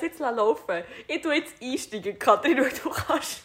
[0.00, 0.84] das jetzt laufen.
[1.06, 3.42] Ich tue jetzt einsteigen, Katrin, du kannst.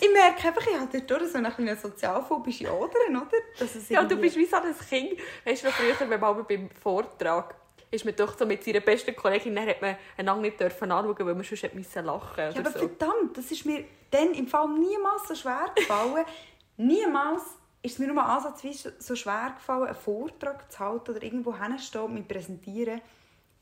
[0.00, 3.38] ich merke einfach, ich habe dort so eine sozialphobische Odern, oder?
[3.58, 5.20] Dass es ja, du bist wie so ein Kind.
[5.44, 7.54] Weißt du, früher, wenn man beim Vortrag
[7.90, 11.26] ist man doch so mit seiner besten Kollegin, dann hat man einander nicht dürfen anschauen,
[11.26, 12.00] weil man sonst lachen musste.
[12.40, 12.78] Ja, aber so.
[12.78, 16.24] verdammt, das ist mir dann im Fall niemals so schwer gefallen.
[16.76, 17.42] niemals
[17.82, 22.04] ist es mir nur ansatzweise so schwer gefallen, einen Vortrag zu halten oder irgendwo hinzustehen
[22.04, 23.00] und mich präsentieren,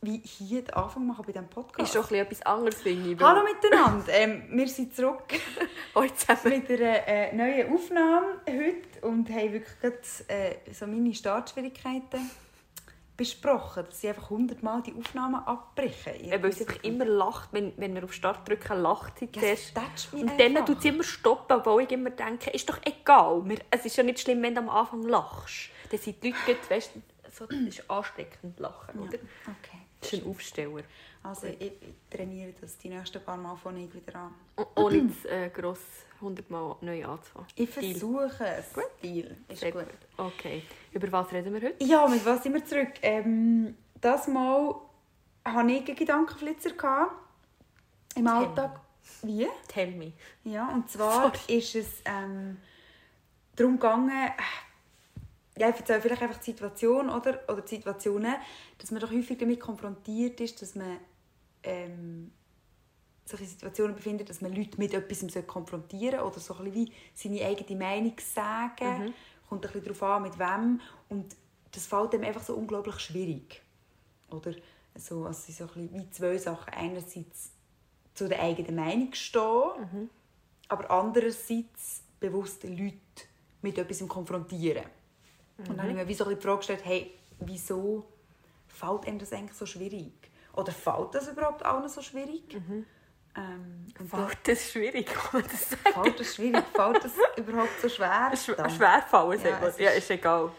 [0.05, 1.95] wie hier den Anfang machen bei diesem Podcast.
[1.95, 3.21] Ist doch etwas anderes, finde ich.
[3.21, 5.25] Hallo miteinander, ähm, wir sind zurück
[5.95, 12.31] mit einer äh, neuen Aufnahme heute und haben wirklich gerade, äh, so meine Startschwierigkeiten
[13.17, 16.25] besprochen, dass sie einfach hundertmal die Aufnahmen abbrechen.
[16.25, 19.73] Ja, weil sie einfach immer lacht, wenn, wenn wir auf Start drücken, lacht sie zuerst.
[20.13, 23.45] Und dann tut sie immer stoppen, obwohl ich immer denke, ist doch egal.
[23.71, 25.71] Es ist ja nicht schlimm, wenn du am Anfang lachst.
[25.91, 26.93] Dann sind die Leute, weißt,
[27.31, 29.15] so, das ist ansteckend lachen, oder?
[29.15, 29.84] Ja, okay.
[30.05, 30.83] Das ist ein Aufsteller.
[31.23, 31.73] Also ich, ich,
[32.11, 34.35] trainiere das die nächsten paar Mal von ich wieder an.
[34.77, 35.79] Ohne jetzt äh, gross
[36.17, 37.49] 100 Mal neu anzufangen.
[37.55, 38.73] Ich versuche es.
[38.73, 38.85] Gut.
[39.03, 39.35] Deal.
[39.49, 39.87] Ist Sehr gut.
[40.19, 40.63] Okay.
[40.93, 41.85] Über was reden wir heute?
[41.85, 42.93] Ja, mit was sind wir zurück?
[43.01, 44.75] Ähm, das Mal
[45.45, 46.71] hatte ich einen Gedankenflitzer
[48.17, 48.81] im Tell Alltag.
[49.23, 49.29] Me.
[49.29, 49.49] Wie?
[49.69, 50.13] Tell me.
[50.45, 51.59] Ja, und zwar Sorry.
[51.59, 52.59] ist es ähm,
[53.57, 54.31] darum gegangen,
[55.57, 58.35] ja, ich erzähle vielleicht einfach die Situation oder, oder die Situationen,
[58.79, 60.99] dass man doch häufig damit konfrontiert ist, dass man
[61.63, 62.33] ähm,
[63.31, 67.45] in Situationen befindet, dass man Leute mit etwas konfrontieren soll oder so ein wie seine
[67.45, 69.05] eigene Meinung sagen.
[69.05, 69.15] Mhm.
[69.49, 70.81] Kommt ein bisschen darauf an, mit wem.
[71.09, 71.37] Und
[71.73, 73.63] das fällt einem einfach so unglaublich schwierig.
[74.31, 74.55] Oder
[74.97, 76.75] so, also so ein bisschen wie zwei Sachen.
[76.75, 77.51] Einerseits
[78.15, 80.11] zu der eigenen Meinung stehen, mhm.
[80.69, 82.99] aber andererseits bewusst Leute
[83.63, 84.85] mit etwas konfrontieren.
[85.57, 85.65] Mhm.
[85.71, 88.07] Und dann habe ich mir wie so die Frage gestellt, hey, wieso
[88.67, 90.13] fällt einem das eigentlich so schwierig?
[90.55, 92.55] Oder fällt das überhaupt allen so schwierig?
[92.55, 92.87] Mhm.
[93.37, 96.03] Ähm, fällt das schwierig, kann man das sagen?
[96.03, 96.65] Fällt das schwierig?
[96.73, 98.31] Fällt das überhaupt so schwer?
[98.37, 98.45] Sch
[98.77, 100.53] schwer fallen, ja, ist, ja, ist egal.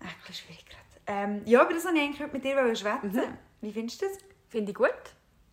[0.00, 0.80] Ein bisschen schwierig gerade.
[1.06, 3.12] Ähm, ja, aber das wollte ich eigentlich heute mit dir schwätzen.
[3.12, 3.38] Mhm.
[3.60, 4.18] Wie findest du das?
[4.48, 4.88] Finde ich gut.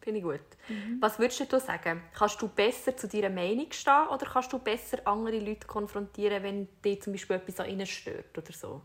[0.08, 0.40] Finde ich gut.
[0.70, 1.02] Mhm.
[1.02, 2.02] Was würdest du sagen?
[2.14, 6.70] Kannst du besser zu deiner Meinung stehen oder kannst du besser andere Leute konfrontieren, wenn
[6.82, 8.82] dir zum Beispiel etwas an ihnen stört oder so?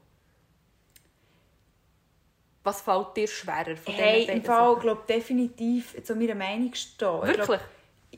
[2.64, 7.22] Was fällt dir schwerer von hey, im Fall, glaube definitiv zu meiner Meinung stehen.
[7.22, 7.60] Wirklich?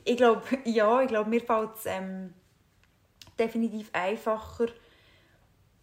[0.03, 2.33] Ich glaube, glaub, ja, ich glaube, mir fällt es ähm,
[3.37, 4.69] definitiv einfacher,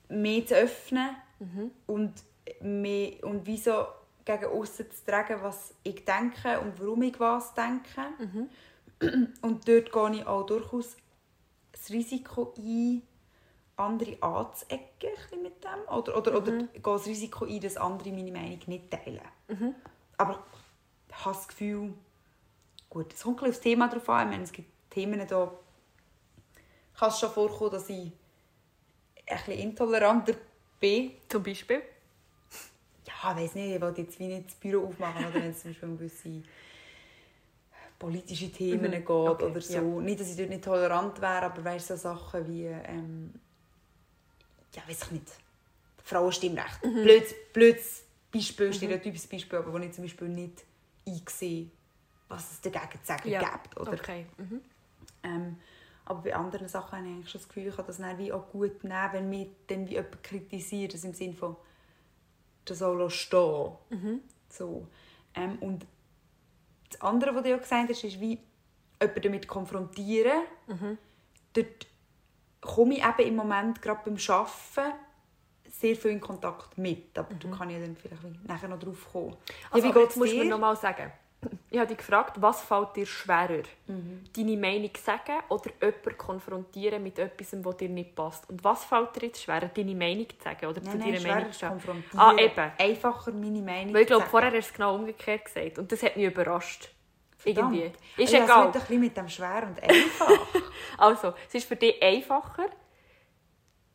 [0.08, 1.70] mehr zu öffnen mhm.
[1.86, 2.14] und,
[2.62, 3.86] mehr, und wie so
[4.24, 8.00] gegen außen zu tragen, was ich denke und warum ich was denke.
[8.18, 8.48] Mhm.
[9.42, 10.96] Und dort gehe ich auch durchaus
[11.72, 13.02] das Risiko ein,
[13.76, 15.92] andere anzuecken mit dem.
[15.92, 16.36] Oder, oder, mhm.
[16.36, 19.20] oder gehe das Risiko ein, dass andere meine Meinung nicht teilen.
[19.48, 19.74] Mhm.
[20.16, 20.44] Aber
[21.08, 21.94] ich habe das Gefühl,
[22.88, 24.26] gut, es kommt ein bisschen aufs Thema drauf an.
[24.26, 25.52] Ich meine, es gibt Themen da,
[26.98, 28.12] kann es schon vorkommen, dass ich
[29.26, 30.34] ein bisschen intoleranter
[30.78, 31.12] bin.
[31.28, 31.82] Zum Beispiel?
[33.06, 35.70] Ja, weiß nicht, ich wollte jetzt wie nicht das Büro aufmachen oder wenn es zum
[35.70, 36.42] Beispiel um gewisse
[37.98, 38.90] politische Themen mhm.
[38.90, 39.74] geht okay, oder so.
[39.74, 39.82] Ja.
[39.82, 43.32] Nicht, dass ich dort nicht tolerant wäre, aber weißt so Sachen wie, ähm,
[44.74, 45.26] ja, weiß ich nicht,
[46.02, 46.84] Frauenstimmrecht.
[46.84, 47.02] Mhm.
[47.02, 48.02] Blödes, blödes
[48.32, 48.72] Beispiel, mhm.
[48.72, 50.64] stereotypes Beispiel, aber wo ich zum Beispiel nicht
[51.06, 51.68] einsehe,
[52.28, 53.40] was es dagegen zu sagen ja.
[53.40, 53.76] gibt.
[53.78, 53.92] Oder?
[53.92, 54.26] Okay.
[54.38, 54.60] Mhm.
[55.22, 55.56] Ähm,
[56.04, 58.48] aber bei anderen Sachen habe ich schon das Gefühl, ich kann das dann wie auch
[58.50, 61.56] gut nehmen, wenn mich dann wie jemand kritisiert, das im Sinne von
[62.64, 64.20] das auch stehen mhm.
[64.48, 64.86] so.
[65.34, 65.86] Ähm, und
[66.90, 68.38] das andere, was du ja gesagt hast, ist wie
[69.00, 70.42] jemanden damit konfrontieren.
[70.66, 70.98] Mhm.
[71.54, 71.86] Dort
[72.60, 74.98] komme ich eben im Moment gerade beim Arbeiten
[75.68, 77.16] sehr viel in Kontakt mit.
[77.18, 77.40] Aber mhm.
[77.40, 79.36] da kann ich dann vielleicht nachher noch drauf kommen.
[79.70, 81.12] Also, ja, wie jetzt musst du mir noch mal sagen
[81.70, 83.62] ich habe dich gefragt, was fällt dir schwerer?
[83.86, 84.24] Mhm.
[84.36, 88.48] Deine Meinung sagen oder jemanden konfrontieren mit etwas, das dir nicht passt?
[88.48, 91.34] Und was fällt dir jetzt schwerer, deine Meinung zu sagen oder nein, zu nein, deiner
[91.34, 92.20] Meinung zu konfrontieren.
[92.20, 92.72] Ah, eben.
[92.78, 96.02] Einfacher meine Meinung Weil ich glaube, vorher hast du es genau umgekehrt gesagt und das
[96.02, 96.90] hat mich überrascht.
[97.38, 97.74] Verdammt.
[97.74, 98.22] Irgendwie.
[98.22, 98.72] Ist ja, egal.
[98.72, 100.46] Es ein mit dem schwer und einfach.
[100.98, 102.66] also, es ist für dich einfacher,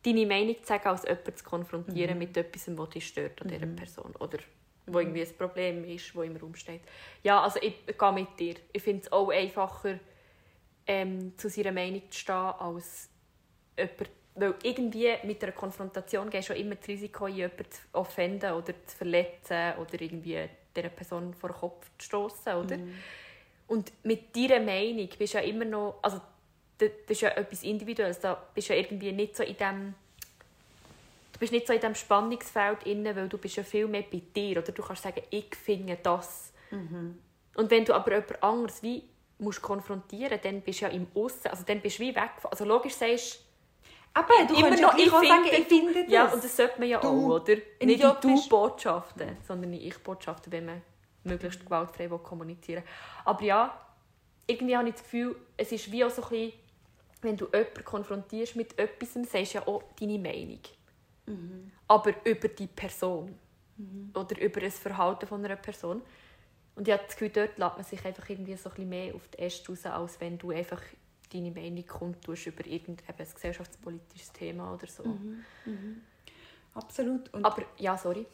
[0.03, 2.19] deine Meinung zu sagen, als jemanden zu konfrontieren mhm.
[2.19, 3.51] mit etwas, das dich stört an mhm.
[3.51, 4.13] dieser Person.
[4.19, 4.39] Oder
[4.87, 6.81] wo irgendwie ein Problem ist, wo im Raum steht.
[7.23, 8.55] Ja, also ich, gehe mit dir.
[8.73, 9.99] Ich finde es auch einfacher,
[10.87, 13.09] ähm, zu seiner Meinung zu stehen, als
[13.77, 18.73] jemand, weil irgendwie mit einer Konfrontation gehst du immer das Risiko, jemanden zu offenden oder
[18.85, 22.77] zu verletzen oder irgendwie dieser Person vor den Kopf zu stoßen, oder?
[22.77, 22.93] Mm.
[23.67, 26.21] Und mit deiner Meinung bist du ja immer noch, also
[26.77, 29.95] das ist ja etwas Individuelles, da bist du ja irgendwie nicht so in dem
[31.37, 34.23] du bist nicht so in diesem Spannungsfeld inne, weil du bist ja viel mehr bei
[34.35, 34.57] dir.
[34.57, 36.51] Oder du kannst sagen, ich finde das.
[36.71, 37.19] Mhm.
[37.55, 39.03] Und wenn du aber jemand anderes wie
[39.37, 42.31] musst konfrontieren, dann bist du ja im Aussen, also dann bist du wie weg.
[42.49, 43.43] Also logisch sagst
[44.15, 46.11] aber du immer noch, ich auch sagen, ich finde das.
[46.11, 47.55] Ja, und das sollte man ja du, auch, oder?
[47.83, 50.81] Nicht in Du-Botschaften, sondern in Ich-Botschaften, wenn man
[51.23, 52.91] möglichst gewaltfrei kommunizieren will.
[53.25, 53.79] Aber ja,
[54.47, 56.53] irgendwie habe ich das Gefühl, es ist wie auch so ein bisschen,
[57.21, 60.61] wenn du jemanden konfrontierst mit etwas, sagst du ja auch deine Meinung.
[61.27, 61.71] Mhm.
[61.87, 63.37] Aber über die Person.
[63.77, 64.11] Mhm.
[64.15, 66.01] Oder über das Verhalten von einer Person.
[66.75, 69.15] Und ich habe das Gefühl, dort lässt man sich einfach irgendwie so ein bisschen mehr
[69.15, 70.81] auf die Äste raus, als wenn du einfach
[71.33, 75.03] deine Meinung kundtust über irgendein gesellschaftspolitisches Thema oder so.
[75.03, 75.43] Mhm.
[75.65, 76.01] Mhm.
[76.73, 77.33] Absolut.
[77.33, 78.25] Und Aber, ja, sorry.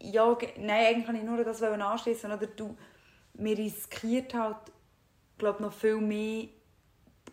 [0.00, 2.30] Ja, nein, eigentlich kann ich nur das anschließen.
[2.30, 2.76] Oder du,
[3.34, 4.56] mir riskiert halt,
[5.36, 6.48] glaube noch viel mehr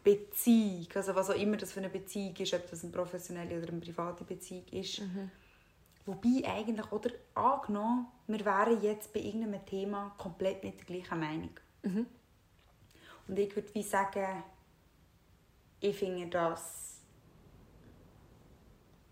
[0.06, 3.70] Beziehung, also was auch immer das für eine Beziehung ist, ob das eine professionelle oder
[3.70, 5.02] eine private Beziehung ist.
[5.02, 5.32] Mhm.
[6.06, 11.50] Wobei eigentlich, oder angenommen, wir wären jetzt bei irgendeinem Thema komplett nicht der gleichen Meinung.
[11.82, 12.06] Mhm.
[13.28, 14.44] Und ich würde wie sagen,
[15.80, 17.00] ich finde das,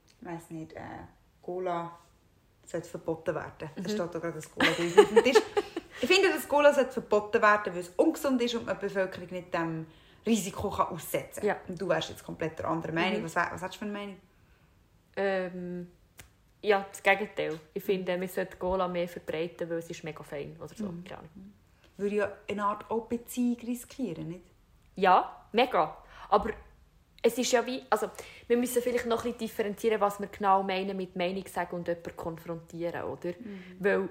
[0.05, 1.07] ich weiß nicht, äh,
[1.41, 1.97] Cola
[2.67, 3.69] sollte verboten werden.
[3.75, 3.85] Mhm.
[3.85, 5.41] Es steht da gerade das Cola auf dem Tisch.
[6.01, 9.29] Ich finde, das Cola sollte verboten werden, weil es ungesund ist und man die Bevölkerung
[9.31, 9.87] nicht dem
[10.25, 11.47] Risiko kann aussetzen kann.
[11.47, 11.57] Ja.
[11.67, 13.21] Und du wärst jetzt komplett der andere Meinung.
[13.21, 13.25] Mhm.
[13.25, 14.17] Was, was hast du für eine Meinung?
[15.15, 15.87] Ähm,
[16.61, 17.59] ja, das Gegenteil.
[17.73, 20.85] Ich finde, wir sollten Cola mehr verbreiten, weil es ist mega fein oder so.
[20.85, 21.03] Mhm.
[21.97, 24.45] Würde ja eine Art auch Beziehung riskieren, nicht?
[24.95, 25.97] Ja, mega.
[26.29, 26.51] Aber
[27.21, 28.09] es ist ja wie, also
[28.47, 31.87] wir müssen vielleicht noch ein bisschen differenzieren, was wir genau meinen mit Meinung sagen und
[31.87, 33.29] jemanden konfrontieren, oder?
[33.29, 33.63] Mhm.
[33.79, 34.09] Weil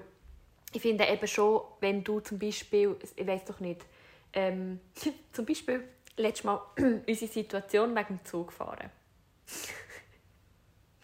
[0.73, 3.85] ich finde eben schon, wenn du zum Beispiel, ich weiß doch nicht,
[4.33, 4.79] ähm,
[5.31, 5.83] zum Beispiel
[6.17, 6.61] letztes Mal
[7.07, 8.89] unsere Situation wegen dem Zug fahren.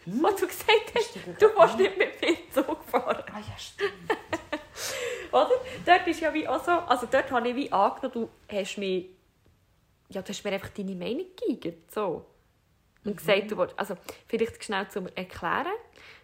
[0.04, 0.22] Hm?
[0.22, 3.22] Was du gesagt hast, du willst nicht mit mir Zug fahren.
[3.32, 3.92] Ah ja, stimmt.
[5.32, 5.50] Oder?
[5.84, 8.12] Dort ist ja wie auch so, also dort habe ich wie angenommen,
[8.48, 9.04] du hast mir,
[10.08, 12.26] ja, du hast mir einfach deine Meinung gegeben, so.
[13.04, 13.16] Und mhm.
[13.16, 13.96] gesagt, du willst, also
[14.26, 15.72] vielleicht schnell zum Erklären.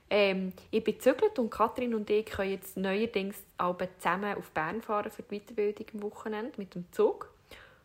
[0.09, 3.37] Ähm, ich bin gezögert und Kathrin und ich können jetzt neuerdings
[3.99, 7.33] zusammen auf Bern fahren für die Weiterbildung am Wochenende mit dem Zug.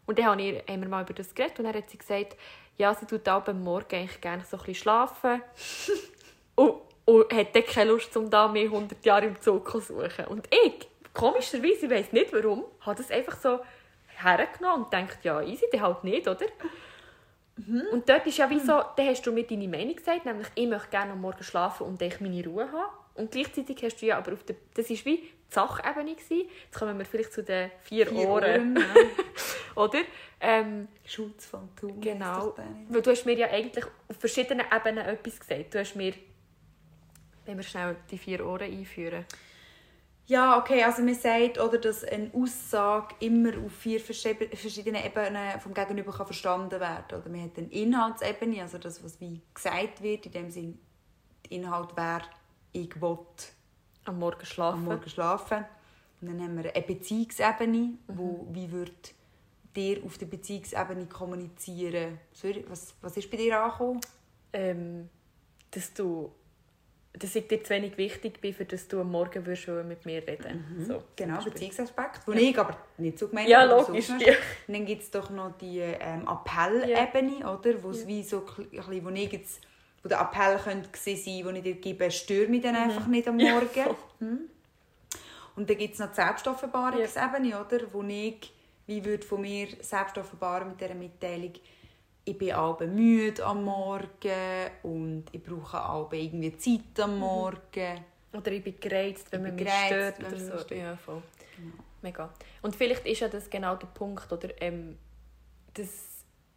[0.05, 2.35] Und dann haben wir, mal über das geredet und dann hat sie gesagt,
[2.77, 5.41] ja, sie tut am Morgen eigentlich gerne so ein bisschen schlafen
[6.55, 6.75] und,
[7.05, 10.25] und hat dann keine Lust, um da mehr 100 Jahre im Zug zu suchen.
[10.27, 13.59] Und ich, komischerweise, ich weiß nicht warum, habe das einfach so
[14.07, 16.45] hergenommen und denkt, ja, easy, dann halt nicht, oder?
[17.57, 17.83] Mhm.
[17.91, 20.67] Und dort ist ja wie so, dann hast du mir deine Meinung gesagt, nämlich ich
[20.67, 22.91] möchte gerne am Morgen schlafen und ich meine Ruhe haben.
[23.15, 26.15] Und gleichzeitig hast du ja, aber auf der, das war wie die Sachebene.
[26.15, 26.49] Gewesen.
[26.65, 28.77] Jetzt kommen wir vielleicht zu den vier, vier Ohren.
[28.77, 28.77] Ohren
[29.75, 29.81] ja.
[29.81, 29.99] Oder?
[30.39, 32.01] Ähm, Schutzphantom.
[32.01, 32.55] Genau.
[32.89, 35.73] Weil du hast mir ja eigentlich auf verschiedenen Ebenen etwas gesagt.
[35.73, 36.13] Du hast mir,
[37.45, 39.25] wenn wir schnell die vier Ohren einführen.
[40.27, 45.73] Ja, okay, also man sagt, oder, dass eine Aussage immer auf vier verschiedenen Ebenen vom
[45.73, 47.19] Gegenüber kann verstanden werden kann.
[47.19, 50.79] Oder man hat eine Inhaltsebene, also das, was wie gesagt wird, in dem Sinn,
[51.43, 52.23] der Inhalt wäre,
[52.71, 53.17] ich will
[54.05, 54.79] am Morgen schlafen.
[54.79, 55.65] Am Morgen schlafen.
[56.21, 57.97] Und dann haben wir eine Beziehungsebene, mhm.
[58.07, 59.13] wo, wie wird
[59.75, 62.19] dir auf der Beziehungsebene kommunizieren?
[62.67, 64.01] Was, was ist bei dir angekommen?
[64.53, 65.09] Ähm,
[65.71, 66.31] dass du
[67.13, 70.25] dass ich dir zu wenig wichtig bin, für dass du am Morgen würdest mit mir
[70.25, 70.85] reden mhm.
[70.85, 73.81] so, Genau, Beziehungsaspekt, den ich aber nicht so gemeint ja, habe.
[73.81, 74.33] Logisch, ja.
[74.67, 77.53] Und dann gibt es doch noch die ähm, Appellebene, ja.
[77.53, 77.83] oder?
[77.83, 78.07] Wo, ja.
[78.07, 79.61] wie so, wo, ich jetzt,
[80.03, 82.81] wo der Appell könnte sein könnte, den ich dir gebe, störe mich dann mhm.
[82.81, 83.69] einfach nicht am Morgen.
[83.75, 83.95] Ja.
[84.19, 84.39] Hm?
[85.55, 87.61] Und dann gibt es noch die Selbstoffenbarungsebene, ja.
[87.61, 87.79] oder?
[87.91, 88.53] Wo ich,
[88.87, 91.53] wie würde von mir selbst offenbaren mit dieser Mitteilung,
[92.23, 97.19] ich bin abends müde am Morgen und ich brauche abends irgendwie Zeit am mhm.
[97.19, 98.05] Morgen.
[98.33, 100.57] Oder ich bin gereizt, wenn man mich stört oder so.
[100.59, 100.71] Stört.
[100.71, 101.21] Ja, voll.
[101.57, 101.73] Genau.
[102.01, 102.33] Mega.
[102.61, 104.97] Und vielleicht ist ja das genau der Punkt, oder ähm,
[105.73, 106.10] dass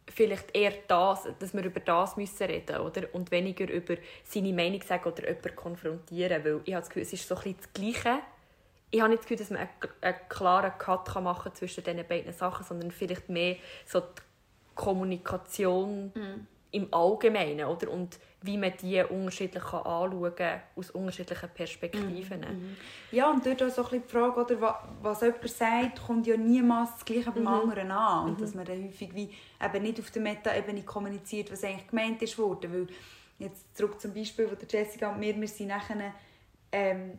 [0.07, 3.13] vielleicht eher das, dass wir über das müssen reden oder?
[3.13, 7.13] und weniger über seine Meinung sagen oder jemanden konfrontieren, weil ich habe das Gefühl, es
[7.13, 8.19] ist so ein bisschen das Gleiche.
[8.91, 9.69] Ich habe nicht das Gefühl, dass man einen,
[10.01, 14.21] einen klaren Cut machen kann zwischen diesen beiden Sachen, sondern vielleicht mehr so die
[14.75, 16.47] Kommunikation mhm.
[16.71, 17.89] im Allgemeinen oder?
[17.89, 22.39] und wie man die unterschiedlich anschauen kann, aus unterschiedlichen Perspektiven.
[22.39, 22.47] Mhm.
[22.47, 22.77] mhm.
[23.11, 26.37] Ja, und dort auch so ein bisschen die Frage, oder, was jemand sagt, kommt ja
[26.37, 27.47] niemals das Gleiche beim mhm.
[27.47, 28.25] anderen an.
[28.25, 28.41] Und mhm.
[28.41, 29.29] dass man dann häufig wie
[29.63, 32.73] eben nicht auf der Meta-Ebene kommuniziert, was eigentlich gemeint ist worden.
[32.73, 32.87] Weil,
[33.37, 36.13] jetzt zurück zum Beispiel von der Jessica und mir, wir sind nachher
[36.71, 37.17] ähm,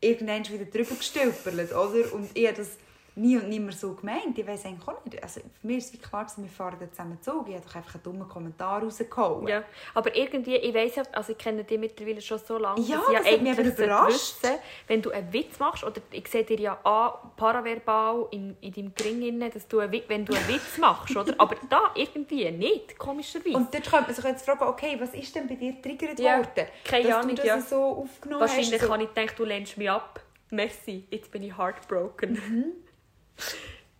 [0.00, 2.12] irgendwann wieder drüber gestülpert, oder?
[2.12, 2.76] Und ich das
[3.18, 4.38] nie und nimmer so gemeint.
[4.38, 5.22] Ich weiß eigentlich auch nicht.
[5.22, 7.48] Also für mich ist es klar, dass wir fahren zusammen Zug.
[7.48, 9.46] Ich habe doch einfach einen dummen Kommentar rausgehauen.
[9.48, 9.62] Ja,
[9.94, 13.26] aber irgendwie, ich weiß ja, also ich kenne dich mittlerweile schon so lange, Ja, dass
[13.26, 14.42] ich hat mich überrascht.
[14.42, 14.56] wissen,
[14.86, 18.94] wenn du einen Witz machst, oder ich sehe dir ja an, paraverbal in, in deinem
[18.94, 21.34] Gring, dass du einen, wenn du einen Witz machst, oder?
[21.38, 23.56] aber da irgendwie nicht, komischerweise.
[23.56, 26.38] Und dort könnte man sich jetzt fragen, okay, was ist denn bei dir getriggert Ja,
[26.38, 26.66] worden?
[26.84, 27.60] keine dass Ahnung, du das ja.
[27.60, 28.82] so aufgenommen Wahrscheinlich hast.
[28.86, 28.92] So.
[28.92, 30.20] habe ich gedacht, du lehnst mich ab.
[30.50, 32.32] Merci, jetzt bin ich heartbroken.
[32.32, 32.64] Mhm.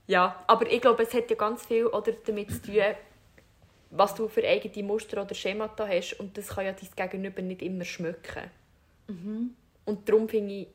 [0.06, 2.82] Ja, aber ich glaube, es hat ja ganz viel oder damit zu tun,
[3.90, 6.14] was du für eigene Muster oder Schemata hast.
[6.20, 8.50] Und das kann ja dein Gegenüber nicht immer schmücken.
[9.06, 9.54] Mhm.
[9.84, 10.68] Und darum finde ich,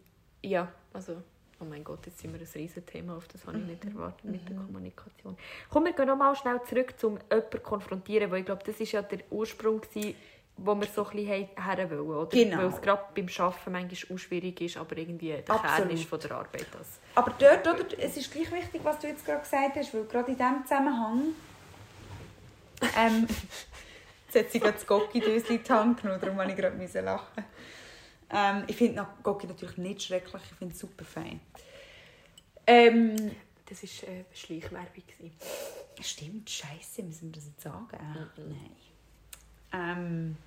[0.50, 1.17] ja, also,
[1.60, 3.70] oh mein Gott, jetzt sind wir ein riesen Thema, auf das habe ich Mhm.
[3.70, 5.38] nicht erwartet mit der Kommunikation.
[5.70, 8.88] Komm, wir gehen noch mal schnell zurück zum jemanden konfrontieren, weil ich glaube, das war
[8.88, 10.15] ja der Ursprung, gewesen,
[10.58, 12.30] wo wir so ein bisschen her wollen, oder?
[12.30, 12.58] Genau.
[12.58, 15.94] Weil es gerade beim Arbeiten manchmal auch schwierig ist, aber irgendwie der Kern Absolut.
[15.94, 17.00] ist von der Arbeit das.
[17.16, 20.32] Aber dort, oder, es ist gleich wichtig, was du jetzt gerade gesagt hast, weil gerade
[20.32, 21.22] in diesem Zusammenhang
[22.98, 23.28] ähm,
[24.28, 27.46] jetzt hat sie gerade das Gocki-Döschen in die Hand genommen, darum musste ich gerade lachen.
[28.30, 31.40] Ähm, ich finde Gocki natürlich nicht schrecklich, ich finde es super fein.
[32.66, 33.16] Ähm,
[33.70, 35.04] Das war äh, Schleichwerbung.
[36.02, 37.88] Stimmt, scheiße, müssen wir das jetzt sagen?
[37.92, 38.76] Äh, Nein.
[39.74, 40.38] Ähm,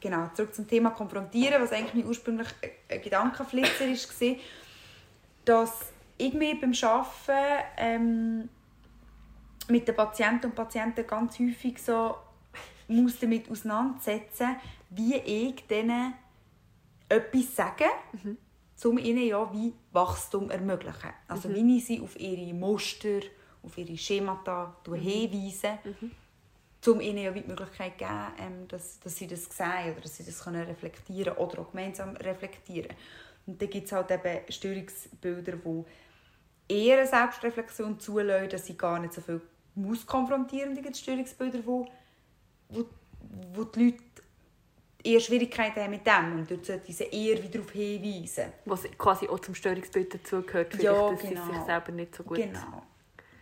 [0.00, 4.36] genau, zurück zum Thema Konfrontieren, was eigentlich mein ursprünglich ein- ein Gedankenflitzer war,
[5.44, 8.48] dass ich mich beim Arbeiten ähm,
[9.68, 12.16] mit den Patienten und Patienten ganz häufig so
[12.88, 14.56] muss damit auseinandersetzen,
[14.90, 16.14] wie ich denen
[17.08, 17.84] etwas sage,
[18.84, 21.10] um ihnen ja wie Wachstum ermöglichen.
[21.28, 23.20] Also wie ich sie auf ihre Muster,
[23.62, 25.78] auf ihre Schemata hinweise,
[26.86, 30.16] um ihnen ja die Möglichkeit zu geben, ähm, dass, dass sie das sehen oder dass
[30.16, 32.96] sie das können reflektieren oder auch gemeinsam reflektieren.
[33.46, 35.84] Und dann gibt es halt eben Störungsbilder, die
[36.74, 39.40] eher eine Selbstreflexion zulassen, dass sie gar nicht so viel
[39.74, 40.74] muss konfrontieren.
[40.74, 41.86] Dann gibt es Störungsbilder, wo,
[42.68, 42.84] wo,
[43.52, 44.02] wo die Leute
[45.02, 48.52] eher Schwierigkeiten haben mit dem und dort sollten sie eher wieder darauf hinweisen.
[48.64, 51.46] Was quasi auch zum Störungsbild dazugehört, Ja, dass genau.
[51.46, 52.36] sie sich selber nicht so gut...
[52.36, 52.82] Genau.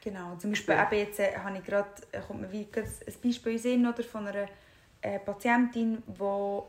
[0.03, 0.37] Genau.
[0.37, 3.53] Zum Beispiel eben jetzt, äh, habe ich gerade, äh, kommt mir wie gerade ein Beispiel
[3.53, 4.49] in Sinn, oder, von einer
[5.01, 6.63] äh, Patientin, die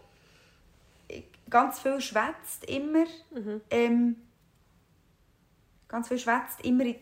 [1.50, 3.06] ganz viel schwätzt immer.
[3.70, 4.16] Ähm,
[5.88, 6.96] ganz viel schwätzt immer in,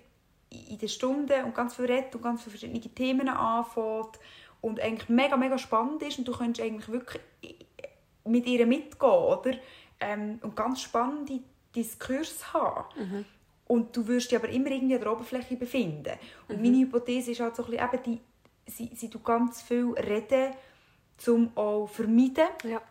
[0.50, 4.19] in den Stunden und ganz viel redet und ganz viele verschiedene Themen anfängt
[4.62, 7.22] und eigentlich mega, mega spannend ist und du könntest eigentlich wirklich
[8.25, 9.53] mit ihr mitgehen, oder?
[10.00, 11.39] Ähm, und ganz spannende
[11.75, 13.25] Diskurs haben.
[13.67, 16.13] Und du wirst dich aber immer irgendwie an der Oberfläche befinden.
[16.47, 19.91] Und meine Hypothese ist halt so ein bisschen, eben die, sie, sie tut ganz viel
[19.93, 20.53] reden,
[21.27, 22.81] um auch vermeiden, Ja.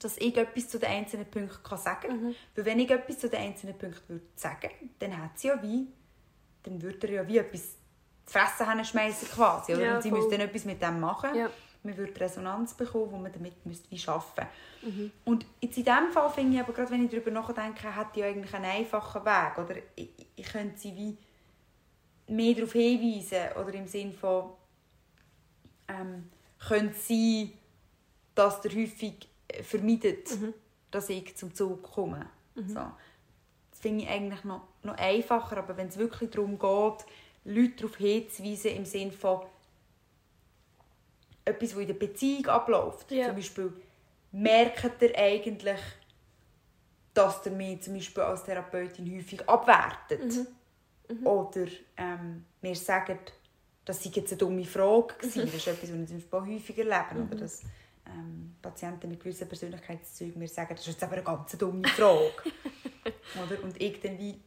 [0.00, 2.34] dass ich etwas zu den einzelnen Punkten kann sagen kann.
[2.56, 5.86] Weil wenn ich etwas zu den einzelnen Punkten würde sagen dann hat sie ja wie,
[6.64, 7.62] dann würde er ja wie etwas
[8.26, 9.74] zu fressen haben schmeißen quasi.
[9.74, 9.84] Oder?
[9.84, 11.34] Ja, Und sie müsste dann etwas mit dem machen.
[11.36, 11.50] Ja.
[11.82, 14.46] Man würde Resonanz bekommen, die man damit müsste wie arbeiten
[14.82, 15.10] müsste.
[15.24, 18.26] Und jetzt in diesem Fall finde ich aber, gerade wenn ich darüber nachdenke, hat ja
[18.26, 19.58] eigentlich einen einfachen Weg.
[19.58, 21.16] Oder ich, ich könnte sie wie
[22.32, 23.56] mehr darauf hinweisen.
[23.56, 24.50] Oder im Sinne von,
[25.88, 27.52] ähm, könnte sein,
[28.34, 30.30] dass der häufig äh, vermeidet,
[30.90, 32.26] dass ich zum Zug komme.
[32.68, 32.74] So.
[33.70, 37.06] Das finde ich eigentlich noch, noch einfacher, aber wenn es wirklich darum geht,
[37.44, 39.40] Leute darauf hinzuweisen, im Sinne von
[41.44, 43.10] etwas, was in der Beziehung abläuft.
[43.10, 43.26] Ja.
[43.26, 43.72] Zum Beispiel,
[44.32, 45.80] merkt ihr eigentlich,
[47.14, 50.46] dass ihr mich zum Beispiel als Therapeutin häufig abwertet?
[51.24, 51.66] Oder
[51.96, 53.32] ähm, mir sagt,
[53.84, 55.42] das sei jetzt eine dumme Frage gewesen.
[55.46, 57.22] Das ist etwas, was ich zum Beispiel auch häufig erlebe.
[57.26, 57.62] Oder dass
[58.06, 62.30] ähm, Patienten mit gewissen Persönlichkeitszügen mir sagen, das ist jetzt aber eine ganz dumme Frage.
[63.44, 63.62] oder?
[63.64, 64.40] Und ich dann wie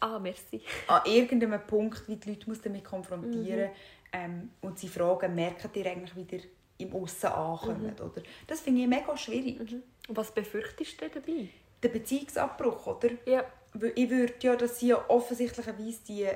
[0.00, 0.60] Ah, merci.
[0.88, 3.70] an irgendeinem Punkt, wie die Leute muss damit konfrontieren
[4.12, 6.44] ähm, und sie fragen, merken ihr eigentlich wieder
[6.78, 8.22] im Aussen ankommen, oder?
[8.46, 9.58] Das finde ich mega schwierig.
[9.60, 9.82] Und
[10.16, 11.48] was befürchtest du dabei?
[11.82, 13.10] Der Beziehungsabbruch, oder?
[13.26, 13.44] Ja.
[13.74, 16.28] Weil ich würde ja, dass sie ja offensichtlicherweise die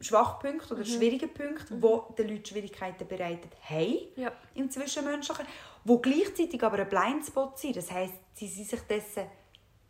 [0.00, 4.32] Schwachpunkte oder schwierige Punkte, die den Leuten Schwierigkeiten bereitet haben, Ja.
[4.54, 5.46] im Zwischenmenschlichen,
[5.84, 7.76] wo gleichzeitig aber ein Blindspot sind.
[7.76, 9.24] Das heisst, sie sind sich dessen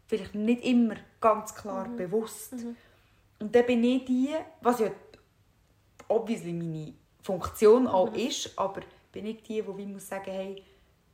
[0.06, 2.54] vielleicht nicht immer ganz klar bewusst.
[3.38, 4.90] Und dann bin ich die, was ja
[6.08, 8.80] obviously meine Funktion auch ist, aber
[9.12, 10.62] bin ich die, die muss sagen, hey,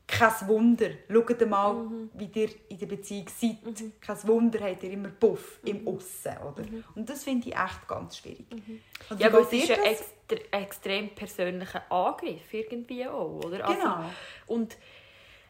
[0.06, 3.56] kein Wunder, schaut mal, wie ihr in der Beziehung seid.
[4.00, 6.37] Kein Wunder, habt ihr immer Puff im Aussen.
[6.38, 6.64] Oder?
[6.94, 8.44] Und das finde ich echt ganz schwierig.
[9.08, 10.00] Und Ja, aber es ist dir ein das?
[10.00, 13.66] extre extrem persönlicher Angriff irgendwie auch, oder?
[13.66, 14.04] Also, Genau.
[14.49, 14.76] und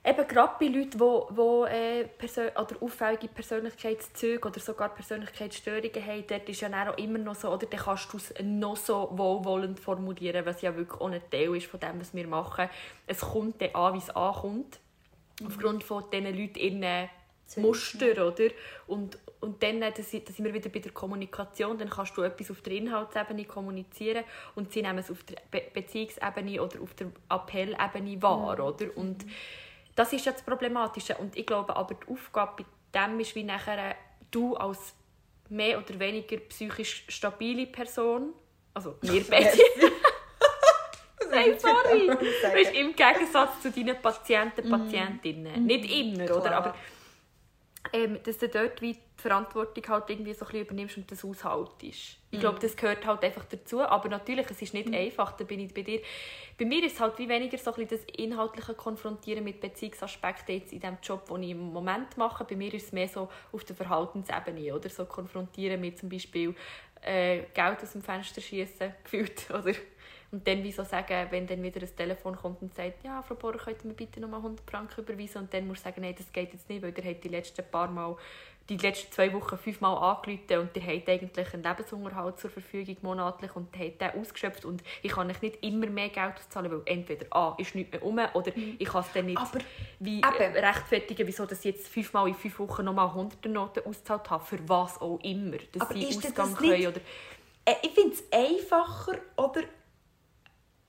[0.04, 6.24] eben gerade bei Leuten, die, die äh, Persön oder auffällige Persönlichkeitszüge oder sogar Persönlichkeitsstörungen haben,
[6.26, 9.78] dort ist ja auch immer noch so, oder dann kannst du es noch so wohlwollend
[9.78, 12.68] formulieren, was ja wirklich auch ein Teil ist von dem, was wir machen.
[13.06, 14.80] Es kommt dann an, wie es ankommt.
[15.40, 15.46] Mhm.
[15.46, 17.08] Aufgrund von diesen Leuten ihren
[17.56, 18.48] Muster, oder?
[18.86, 21.78] Und, und dann da sind wir wieder bei der Kommunikation.
[21.78, 25.62] Dann kannst du etwas auf der Inhaltsebene kommunizieren und sie nehmen es auf der Be
[25.72, 28.64] Beziehungsebene oder auf der Appellebene wahr, mhm.
[28.64, 28.96] oder?
[28.96, 29.26] Und
[29.94, 31.16] das ist ja das Problematische.
[31.16, 33.94] Und ich glaube aber, die Aufgabe bei dem ist, wie nachher
[34.30, 34.94] du als
[35.48, 38.32] mehr oder weniger psychisch stabile Person,
[38.74, 39.50] also wir beide,
[41.30, 42.08] Nein, sorry.
[42.08, 44.70] Weißt, Im Gegensatz zu deinen Patienten, mhm.
[44.70, 45.62] Patientinnen.
[45.62, 45.66] Mm.
[45.66, 46.40] Nicht immer, Klar.
[46.40, 46.56] oder?
[46.56, 46.74] Aber
[47.92, 51.24] ähm, dass du dort wie die Verantwortung halt irgendwie so ein bisschen übernimmst und das
[51.24, 52.18] aushaltest.
[52.30, 53.82] Ich glaube, das gehört halt einfach dazu.
[53.82, 54.94] Aber natürlich, es ist nicht mhm.
[54.94, 56.00] einfach, da bin ich bei dir.
[56.58, 60.54] Bei mir ist es halt wie weniger so ein bisschen das inhaltliche Konfrontieren mit Beziehungsaspekten
[60.54, 62.44] jetzt in dem Job, den ich im Moment mache.
[62.44, 64.88] Bei mir ist es mehr so auf der Verhaltensebene, oder?
[64.88, 66.54] So konfrontieren mit zum Beispiel
[67.02, 69.74] äh, Geld aus dem Fenster schießen gefühlt, oder?
[70.32, 73.34] Und dann wie so sagen, wenn dann wieder ein Telefon kommt und sagt, ja, Frau
[73.34, 75.42] Bohrer, könnt ihr mir bitte nochmal 100 Franken überweisen?
[75.42, 77.62] Und dann muss du sagen, nein, das geht jetzt nicht, weil ihr habt die letzten
[77.70, 78.16] paar Mal,
[78.70, 83.54] die letzten zwei Wochen fünfmal angerufen und ihr habt eigentlich einen Lebensunterhalt zur Verfügung monatlich
[83.56, 87.26] und habt den ausgeschöpft und ich kann euch nicht immer mehr Geld auszahlen, weil entweder
[87.30, 88.76] A, ist nichts mehr um oder mhm.
[88.78, 89.58] ich kann es dann nicht Aber,
[89.98, 94.44] wie, äh, rechtfertigen, wieso ich jetzt fünfmal in fünf Wochen nochmal 100 Noten ausgezahlt habe,
[94.44, 96.86] für was auch immer, dass Aber sie Ausgang können.
[96.86, 97.00] Oder
[97.64, 99.62] äh, ich finde es einfacher, oder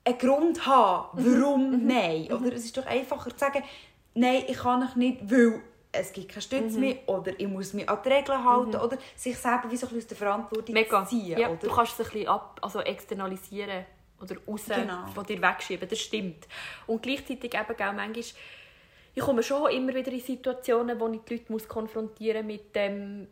[0.04, 1.40] einen Grund haben, mhm.
[1.40, 1.86] warum mhm.
[1.86, 2.32] nein.
[2.32, 3.62] Oder es ist doch einfacher zu sagen,
[4.14, 6.80] nein, ich kann mich nicht, weil es gibt keine Stütze mhm.
[6.80, 8.80] mehr oder ich muss mich an die Regeln halten mhm.
[8.80, 11.06] oder sich selber wie so aus der Verantwortung Mega.
[11.06, 11.38] ziehen.
[11.38, 11.56] Ja, oder?
[11.56, 13.84] Du kannst es ein bisschen ab, also externalisieren
[14.20, 15.06] oder raus genau.
[15.14, 16.46] von dir wegschieben, das stimmt.
[16.86, 18.24] Und gleichzeitig eben auch manchmal,
[19.16, 23.28] ich komme schon immer wieder in Situationen, wo ich die Leute muss konfrontieren mit dem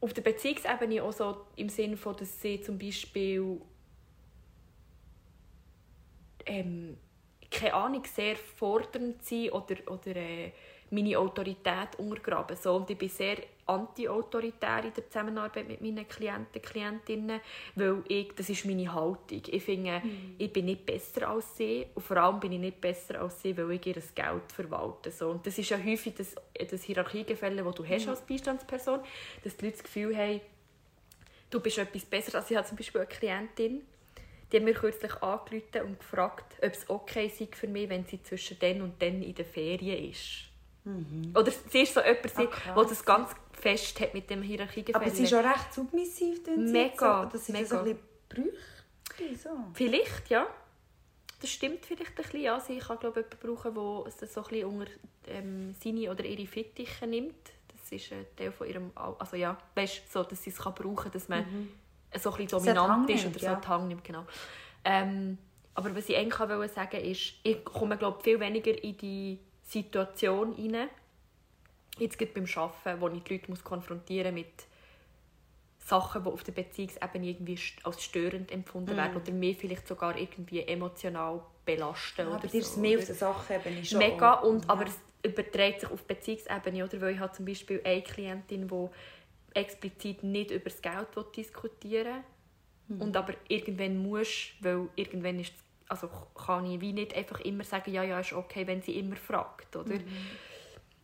[0.00, 3.58] auf der Beziehungsebene auch so im Sinne von, dass sie zum Beispiel
[6.46, 6.96] ähm,
[7.50, 10.52] keine Ahnung, sehr fordernd sein oder, oder äh,
[10.90, 12.56] meine Autorität untergraben.
[12.56, 17.40] So, und ich bin sehr anti-autoritär in der Zusammenarbeit mit meinen Klienten, Klientinnen,
[17.74, 19.42] weil ich, das ist meine Haltung.
[19.46, 20.34] Ich finde, mhm.
[20.38, 23.56] ich bin nicht besser als sie und vor allem bin ich nicht besser als sie,
[23.56, 25.10] weil ich ihr Geld verwalte.
[25.10, 26.34] So, und das ist ja häufig das,
[26.70, 28.10] das Hierarchiegefälle, das du hast mhm.
[28.10, 29.00] als Beistandsperson,
[29.42, 30.40] dass die Leute das Gefühl haben,
[31.50, 32.36] du bist etwas besser.
[32.36, 33.82] Also ich habe zum Beispiel eine Klientin,
[34.52, 38.22] die haben mir kürzlich angerufen und gefragt, ob es okay sei für mich, wenn sie
[38.22, 40.44] zwischen dann und dann in der Ferien ist.
[40.84, 41.32] Mhm.
[41.34, 45.04] Oder sie ist so jemand, der ah, das ganz fest hat mit dem Hierarchiegefälle.
[45.04, 46.40] Aber sie ist auch recht submissiv.
[46.56, 47.26] Mega.
[47.26, 47.64] Dass sie mega.
[47.64, 49.38] das ein bisschen bräuchte.
[49.42, 49.50] So.
[49.72, 50.46] Vielleicht, ja.
[51.40, 52.40] Das stimmt vielleicht ein bisschen.
[52.42, 52.60] Ja.
[52.60, 54.90] Sie kann glaube ich, jemanden brauchen, der so ein bisschen unter
[55.28, 57.52] ähm, seine oder ihre Fittiche nimmt.
[57.68, 58.92] Das ist ein Teil von ihrem...
[58.94, 61.40] Also ja, weißt, so, dass sie es kann brauchen kann, dass man...
[61.40, 61.83] Mhm
[62.18, 63.60] so ein bisschen dominant ist oder so ja.
[63.66, 64.04] Hang nimmt.
[64.04, 64.24] Genau.
[64.84, 65.38] Ähm,
[65.74, 70.54] aber was ich eigentlich wollte sagen ist, ich komme glaube viel weniger in die Situation
[70.54, 70.88] rein,
[71.98, 74.66] jetzt geht beim Arbeiten, wo ich die Leute muss konfrontieren mit
[75.78, 78.96] Sachen, die auf der Beziehungsebene irgendwie als störend empfunden mm.
[78.96, 82.28] werden oder mir vielleicht sogar irgendwie emotional belasten.
[82.28, 82.56] Ja, oder so.
[82.56, 83.98] ist mehr auf der Sachebene schon.
[83.98, 84.70] Mega, und, ja.
[84.70, 86.84] aber es überträgt sich auf die Beziehungsebene.
[86.84, 87.00] Oder?
[87.00, 88.88] Weil ich habe zum Beispiel eine Klientin, die
[89.54, 92.24] explizit nicht über das Geld diskutieren
[92.88, 93.00] mhm.
[93.00, 95.54] und aber irgendwann muss, weil irgendwann ist
[95.88, 99.16] also kann ich wie nicht einfach immer sagen, ja, ja, ist okay, wenn sie immer
[99.16, 99.94] fragt, oder?
[99.94, 100.06] Mhm.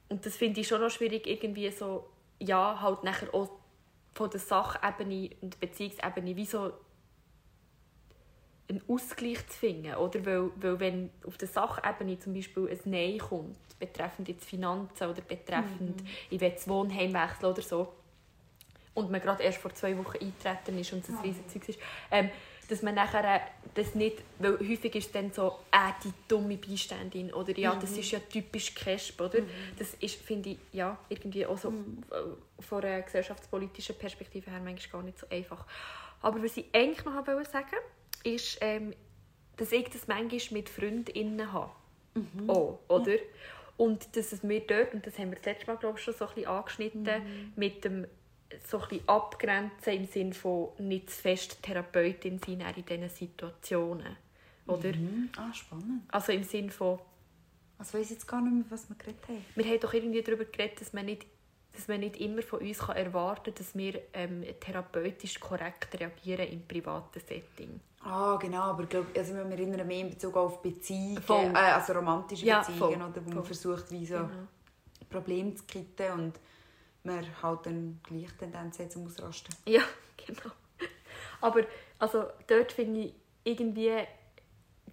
[0.08, 2.08] Und das finde ich schon noch schwierig, irgendwie so,
[2.38, 3.50] ja, halt nachher auch
[4.14, 6.72] von der Sachebene und Beziehungsebene wie so
[8.68, 10.24] einen Ausgleich zu finden, oder?
[10.24, 15.22] Weil, weil wenn auf der Sachebene zum Beispiel ein Nein kommt, betreffend jetzt Finanzen oder
[15.22, 16.08] betreffend, mhm.
[16.30, 17.92] ich will das Wohnheim wechseln oder so,
[18.94, 21.78] und man gerade erst vor zwei Wochen eingetreten ist und es ein riesiges Zeug ist,
[22.10, 22.30] ähm,
[22.70, 23.40] dass man nachher äh,
[23.74, 27.80] das nicht, weil häufig ist dann so, äh, die dumme Beiständin oder ja, mhm.
[27.80, 29.40] das ist ja typisch Kesp, oder?
[29.40, 29.48] Mhm.
[29.76, 32.02] Das ist, finde ich, ja, irgendwie auch so mhm.
[32.10, 35.66] Äh, von einer gesellschaftspolitischen Perspektive her manchmal gar nicht so einfach.
[36.22, 37.76] Aber was ich eigentlich noch wollte sagen,
[38.22, 38.94] ist, ähm,
[39.56, 41.72] dass ich das manchmal mit FreundInnen habe.
[42.14, 42.50] Mhm.
[42.50, 43.16] Auch, oder?
[43.76, 46.14] Und dass es mir dort, und das haben wir das letzte Mal, glaube ich, schon
[46.14, 47.52] so ein bisschen angeschnitten, mhm.
[47.56, 48.06] mit dem
[48.68, 54.16] so ein abgrenzen im Sinne von nicht zu fest Therapeutin sein in diesen Situationen.
[54.66, 54.92] Oder?
[54.92, 55.30] Mhm.
[55.36, 56.02] Ah, spannend.
[56.08, 56.98] Also im Sinne von...
[57.78, 59.44] Also weiß jetzt gar nicht mehr, was wir geredet haben.
[59.54, 61.26] Wir haben doch irgendwie darüber geredet, dass man nicht
[61.72, 66.48] dass man nicht immer von uns kann erwarten kann, dass wir ähm, therapeutisch korrekt reagieren
[66.48, 67.80] im privaten Setting.
[68.02, 71.92] Ah, genau, aber ich glaube, also wir erinnern mehr in Bezug auf Beziehungen, äh, also
[71.92, 74.28] romantische ja, Beziehungen, oder, wo man versucht, wie so genau.
[75.08, 76.40] Probleme zu kitten und
[77.04, 79.54] man halt dann gleich Tendenz hat zum Ausrasten.
[79.66, 79.82] Ja,
[80.26, 80.52] genau.
[81.40, 81.62] Aber
[81.98, 83.90] also, dort finde ich irgendwie,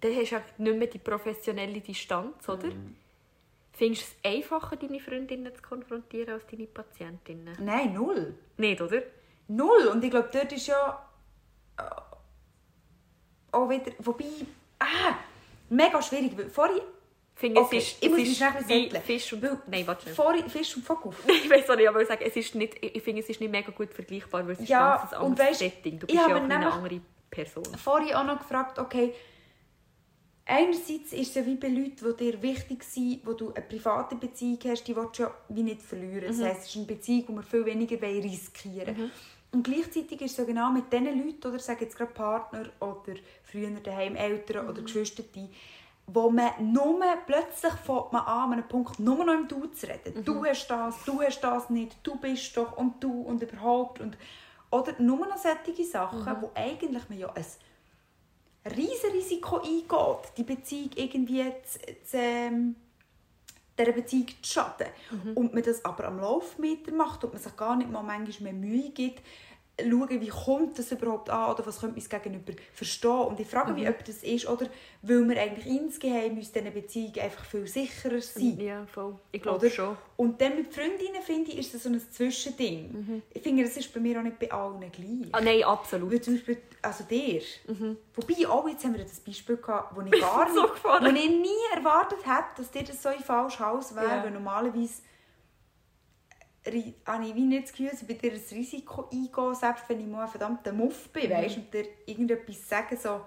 [0.00, 2.68] da hast du ja nicht mehr die professionelle Distanz, oder?
[2.68, 2.96] Mm.
[3.72, 7.56] Findest du es einfacher, deine Freundinnen zu konfrontieren als deine Patientinnen?
[7.60, 8.34] Nein, null.
[8.56, 9.02] Nicht, oder?
[9.46, 9.86] Null.
[9.92, 11.08] Und ich glaube, dort ist ja
[11.78, 11.82] äh,
[13.52, 14.24] auch wieder, wobei,
[14.80, 15.14] ah,
[15.68, 16.32] mega schwierig.
[16.50, 16.80] Vorhin
[17.38, 17.78] finde, okay.
[17.78, 19.42] es ist, ich muss mich schnell Fisch und...
[19.68, 21.12] Nein, warte Vorhin Fisch und Vogel.
[21.26, 23.70] ich weiß nicht, aber ich, sagen, es ist nicht, ich finde, es ist nicht mega
[23.70, 25.98] gut vergleichbar, weil es ist ja, ganz ein anderes weißt, Setting.
[26.00, 27.64] Du bist ja auch eine andere Person.
[27.76, 29.14] Vorhin auch noch gefragt, okay,
[30.44, 34.16] einerseits ist es ja wie bei Leuten, die dir wichtig sind, wo du eine private
[34.16, 36.34] Beziehung hast, die willst du ja wie nicht verlieren.
[36.34, 36.38] Mhm.
[36.38, 39.06] Das heisst, es ist eine Beziehung, die wir viel weniger riskieren wollen.
[39.06, 39.10] Mhm.
[39.50, 43.14] Und gleichzeitig ist es so genau mit diesen Leuten, oder sagen jetzt gerade Partner oder
[43.44, 44.70] früher daheim Eltern mhm.
[44.70, 45.48] oder Geschwister, die
[46.10, 49.86] wo man nur plötzlich fängt man an, an einem Punkt nur noch im Du zu
[49.86, 50.18] reden.
[50.18, 50.24] Mhm.
[50.24, 54.00] Du hast das, du hast das nicht, du bist doch und du und überhaupt.
[54.00, 54.16] Und,
[54.70, 56.36] oder nur noch solche Sachen, mhm.
[56.40, 62.76] wo eigentlich man ja ein riesiges Risiko eingeht, die Beziehung irgendwie zu, zu ähm,
[63.78, 64.88] dieser Beziehung zu schaden.
[65.10, 65.32] Mhm.
[65.34, 68.60] Und man das aber am Laufmeter macht und man sich gar nicht mal manchmal mehr
[68.60, 69.22] Mühe gibt,
[69.80, 73.10] schauen, wie kommt das überhaupt an oder was könnte mein Gegenüber verstehen.
[73.10, 73.90] Und ich frage mich, mhm.
[73.90, 74.66] ob das ist oder
[75.02, 78.60] weil wir eigentlich insgeheim in diesen Beziehungen einfach viel sicherer sind.
[78.60, 79.16] Ja, voll.
[79.30, 79.96] Ich glaube schon.
[80.16, 82.92] Und dann mit Freundinnen, finde ich, ist das so ein Zwischending.
[82.92, 83.22] Mhm.
[83.32, 85.28] Ich finde, das ist bei mir auch nicht bei allen gleich.
[85.32, 86.10] Ah, nein, absolut.
[86.10, 87.42] Weil zum Beispiel, also dir.
[87.68, 87.96] Mhm.
[88.14, 91.12] Wobei, auch jetzt haben wir das Beispiel gehabt, wo ich gar nicht, so wo ich
[91.12, 94.24] nie erwartet hätte, dass dir das so ein falsches Haus wäre, ja.
[94.24, 95.02] weil normalerweise
[97.06, 100.22] habe ich wie nicht das Gefühl, dass ich ein Risiko eingehe, selbst wenn ich mal
[100.22, 101.34] ein verdammter Muff bin, mhm.
[101.34, 103.20] weißt, und dir irgendetwas sagen, so,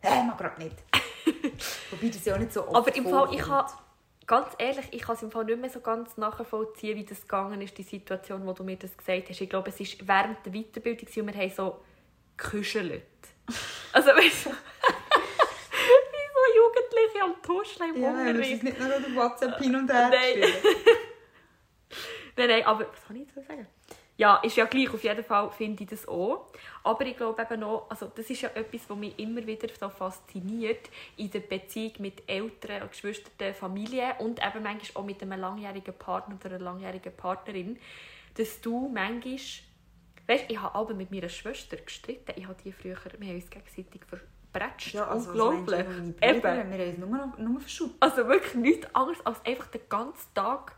[0.00, 0.76] hä, mal gerade nicht.
[1.90, 3.70] Wobei das ja auch nicht so oft Aber im Fall, ich habe,
[4.26, 7.60] ganz ehrlich, ich kann es im Fall nicht mehr so ganz nachvollziehen, wie das gegangen
[7.60, 9.40] ist, die Situation, wo du mir das gesagt hast.
[9.40, 11.80] Ich glaube, es war während der Weiterbildung und wir haben so
[12.36, 13.02] gekuschelt.
[13.92, 18.36] Also, weißt du, wie so Jugendliche am Tuscheln im ja, Unterricht.
[18.36, 20.10] Ja, das ist nicht nur der WhatsApp hin und her
[22.36, 22.48] Nein.
[22.48, 23.66] Nein, aber was soll ich jetzt sagen?
[24.18, 26.46] Ja, ist ja gleich, auf jeden Fall finde ich das auch.
[26.82, 29.90] Aber ich glaube eben noch, also das ist ja etwas, was mich immer wieder so
[29.90, 35.92] fasziniert in der Beziehung mit Eltern, Geschwistern, Familie und eben manchmal auch mit einem langjährigen
[35.94, 37.78] Partner oder einer langjährigen Partnerin,
[38.34, 39.38] dass du manchmal,
[40.28, 43.50] weißt, ich habe aber mit meiner Schwester gestritten, ich habe die früher, wir haben uns
[43.50, 45.80] gegenseitig verbretscht, ja, also unglaublich.
[46.22, 46.42] Eben.
[46.42, 47.94] Wir haben uns nur, nur verschoben.
[48.00, 50.74] Also wirklich nichts anderes als einfach den ganzen Tag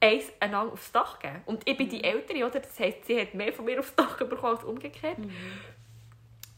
[0.00, 1.42] eins einander aufs Dach geben.
[1.46, 2.04] Und ich bin die mhm.
[2.04, 2.60] Ältere, oder?
[2.60, 5.18] Das heisst, sie hat mehr von mir aufs Dach bekommen als umgekehrt.
[5.18, 5.32] Mhm.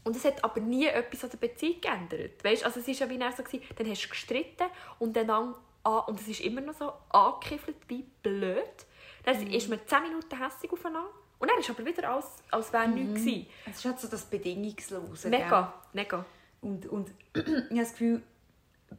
[0.03, 2.43] Und es hat aber nie etwas an der Beziehung geändert.
[2.43, 2.65] Weißt?
[2.65, 4.65] Also es war ja wie so, gewesen, dann hast du gestritten
[4.99, 8.85] und dann an, und es ist immer noch so angekiffelt wie blöd.
[9.23, 9.51] Dann mhm.
[9.51, 12.93] ist man 10 Minuten hässlich aufeinander und dann ist aber wieder alles, als wäre mhm.
[12.95, 13.47] nichts gewesen.
[13.69, 15.29] Es ist halt so das Bedingungslose.
[15.29, 16.03] Mega, gell?
[16.03, 16.25] mega.
[16.61, 18.21] Und, und ich habe das Gefühl,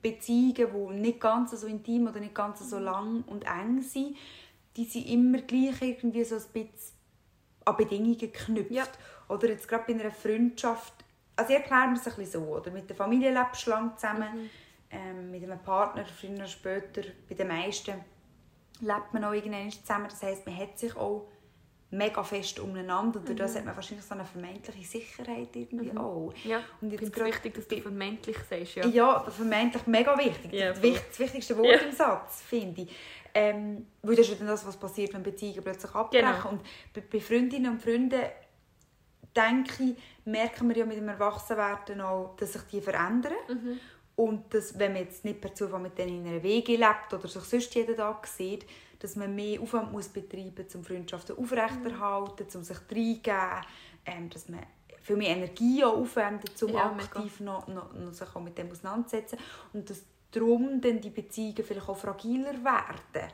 [0.00, 4.16] Beziehungen, die nicht ganz so intim oder nicht ganz so lang und eng sind,
[4.76, 6.96] die sind immer gleich irgendwie so ein bisschen
[7.64, 8.70] an Bedingungen geknüpft.
[8.70, 8.84] Ja.
[9.28, 10.92] Oder jetzt gerade bei einer Freundschaft,
[11.36, 13.96] also ich erkläre mir es ein bisschen so, oder mit der Familie lebst du lang
[13.96, 14.50] zusammen, mhm.
[14.90, 17.94] ähm, mit einem Partner, früher oder später, bei den meisten
[18.80, 21.28] lebt man auch irgendwann zusammen, das heisst, man hat sich auch
[21.92, 23.20] mega fest umeinander.
[23.20, 23.58] Und dadurch mhm.
[23.58, 25.98] hat man wahrscheinlich so eine vermeintliche Sicherheit irgendwie mhm.
[25.98, 26.32] auch.
[26.44, 28.76] Ja, und jetzt es wichtig, dass du vermeintlich sagst.
[28.76, 30.52] Ja, ja vermeintlich mega wichtig.
[30.52, 31.78] Ja, das, das wichtigste Wort ja.
[31.78, 32.96] im Satz, finde ich.
[33.34, 36.26] Ähm, weil das ist dann das, was passiert, wenn Beziehungen plötzlich abbrechen.
[36.26, 36.48] Genau.
[36.50, 36.60] Und
[36.92, 38.20] bei, bei Freundinnen und Freunden
[39.34, 43.32] denke ich, merken wir ja mit dem Erwachsenwerden auch, dass sich die verändern.
[43.48, 43.80] Mhm.
[44.14, 47.26] Und dass, wenn man jetzt nicht per Zufall mit denen in einer Wege lebt oder
[47.26, 48.66] sich sonst jeden Tag sieht,
[49.02, 53.66] dass man mehr Aufwand muss betreiben muss, um Freundschaften aufrechterhalten, um sich reingeben,
[54.06, 54.60] ähm, dass man
[55.02, 59.38] viel mehr Energie aufwendet, um ja, aktiv noch, noch, noch sich auch mit dem auseinanderzusetzen
[59.72, 63.30] und dass darum dann die Beziehungen vielleicht auch fragiler werden.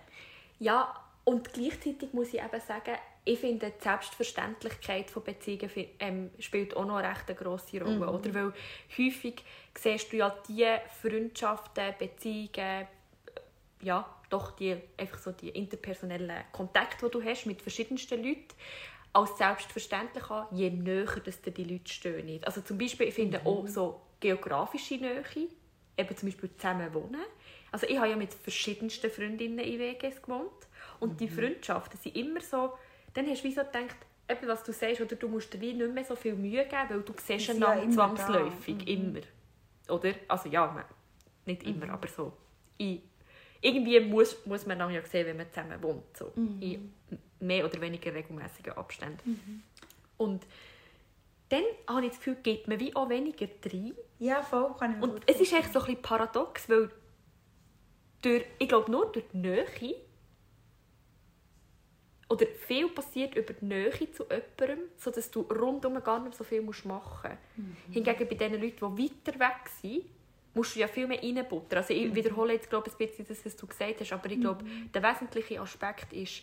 [0.59, 6.75] Ja, und gleichzeitig muss ich eben sagen, ich finde, die Selbstverständlichkeit von Beziehungen ähm, spielt
[6.75, 7.97] auch noch eine recht grosse Rolle.
[7.97, 8.09] Mhm.
[8.09, 8.35] Oder?
[8.35, 8.53] Weil
[8.97, 9.45] häufig
[9.79, 12.87] siehst du ja diese Freundschaften, Beziehungen,
[13.83, 18.49] ja, doch die, einfach so die interpersonellen Kontakte, die du hast mit verschiedensten Leuten,
[19.13, 22.45] als selbstverständlich an, je näher dass dir die Leute stehen.
[22.45, 23.47] Also zum Beispiel, ich finde mhm.
[23.47, 25.25] auch so geografische Nähe,
[25.97, 27.23] eben zum Beispiel zusammen wohnen.
[27.73, 30.69] Also ich habe ja mit verschiedensten Freundinnen in WGs gewohnt
[31.01, 32.73] Und die Freundschaften sind immer so,
[33.15, 33.97] dann hast du wie so gedacht,
[34.29, 36.89] eben, was du sagst, oder du musst dir wie nicht mehr so viel Mühe geben,
[36.89, 38.85] weil du siehst einander ja zwangsläufig, da.
[38.85, 38.87] Mhm.
[38.89, 39.21] immer.
[39.89, 40.15] Oder?
[40.29, 40.85] Also ja,
[41.47, 42.33] nicht immer, aber so.
[42.77, 43.03] In,
[43.61, 46.17] irgendwie muss, muss man dann ja sehen, wenn man zusammen wohnt.
[46.17, 46.33] So.
[46.37, 46.93] In
[47.41, 49.63] mehr oder weniger regelmäßigen Abständen.
[50.17, 50.45] Und
[51.49, 53.95] dann habe ich das Gefühl, gibt man wie auch weniger rein.
[54.19, 56.91] Ja, voll, kann ich mir Und es ist echt so ein bisschen paradox, weil
[58.23, 59.65] durch, ich glaube nur durch die Nähe
[62.29, 66.61] oder viel passiert über die Nähe zu jemandem, sodass du rundum gar nicht so viel
[66.61, 67.95] musst machen musst.
[67.95, 70.05] Hingegen bei den Leuten, die weiter weg sind,
[70.59, 71.79] musst du ja viel mehr reinbuttern.
[71.79, 74.41] Also ich wiederhole jetzt glaube ich, ein bisschen das, was du gesagt hast, aber ich
[74.41, 76.43] glaube, der wesentliche Aspekt ist,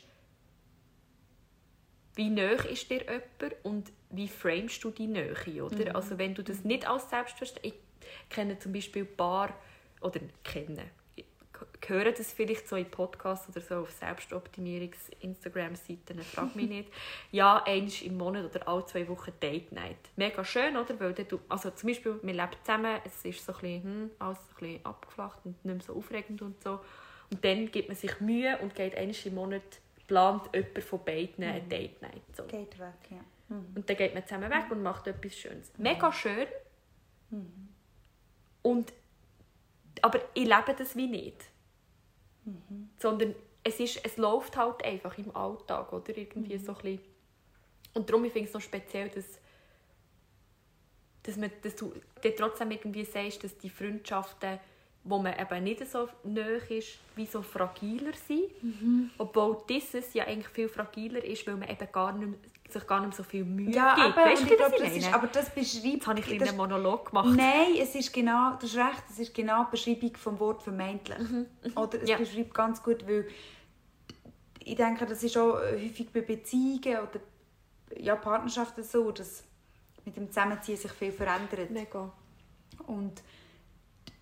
[2.15, 5.95] wie näher ist dir jemand und wie framest du die Nähe, oder?
[5.95, 7.73] Also wenn du das nicht als Selbstverständlich...
[8.23, 9.53] Ich kenne zum Beispiel ein paar,
[9.99, 10.85] oder kenne,
[11.81, 16.91] ich höre das vielleicht so in Podcasts oder so auf Selbstoptimierungs-Instagram-Seiten, frag mich nicht.
[17.31, 19.97] Ja, eins im Monat oder alle zwei Wochen Date Night.
[20.15, 20.99] Mega schön, oder?
[20.99, 24.11] Weil dann du, also zum Beispiel, wir leben zusammen, es ist so ein bisschen, hm,
[24.19, 26.79] alles so ein bisschen abgeflacht und nicht mehr so aufregend und so.
[27.31, 29.63] Und dann gibt man sich Mühe und geht eins im Monat,
[30.07, 32.21] plant jemand von beiden eine Date Night.
[32.35, 32.43] So.
[32.43, 33.21] Geht weg, ja.
[33.49, 35.71] Und dann geht man zusammen weg und macht etwas Schönes.
[35.77, 36.47] Mega schön.
[38.61, 38.93] Und,
[40.05, 41.45] aber ich lebe das wie nicht.
[42.99, 46.15] Sondern es, ist, es läuft halt einfach im Alltag, oder?
[46.15, 46.99] Irgendwie so ein bisschen.
[47.95, 49.25] Und darum finde ich es noch speziell, dass,
[51.23, 51.91] dass, man, dass du
[52.23, 54.59] dir trotzdem irgendwie sagst, dass die Freundschaften,
[55.07, 59.11] wo man eben nicht so nahe ist, wie so fragiler sind.
[59.19, 62.33] Obwohl dieses ja eigentlich viel fragiler ist, weil man eben gar nicht,
[62.71, 64.17] sich gar nicht so viel Mühe Ja, gibt.
[64.17, 65.85] aber, Weißt du, ich glaube, das ist, aber das beschreibt...
[65.85, 67.35] Jetzt habe ich ein das- einen Monolog gemacht.
[67.37, 71.19] Nein, es ist genau, du hast recht, es ist genau die Beschreibung vom Wort vermeintlich.
[71.75, 72.17] Oder es Mhm, Ja.
[72.17, 73.27] beschreibt ganz gut, weil
[74.63, 77.19] ich denke, das ist auch häufig bei Beziehungen oder
[77.95, 79.43] ja, Partnerschaften so, dass
[80.03, 81.69] mit dem Zusammenziehen sich viel verändert.
[81.69, 82.11] Mega.
[82.87, 83.21] Und,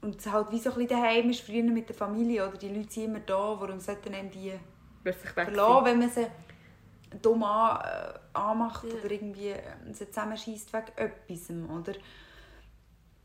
[0.04, 2.70] und es halt wie so ein bisschen daheim ist, früher mit der Familie, oder die
[2.70, 4.54] Leute sind immer da, warum sollten einem die
[5.04, 6.28] verlassen, wenn man sie
[7.22, 8.94] dumm an, äh, anmacht Ja.
[8.96, 9.62] oder irgendwie äh,
[9.92, 11.94] sie zusammenschießt wegen etwas, oder?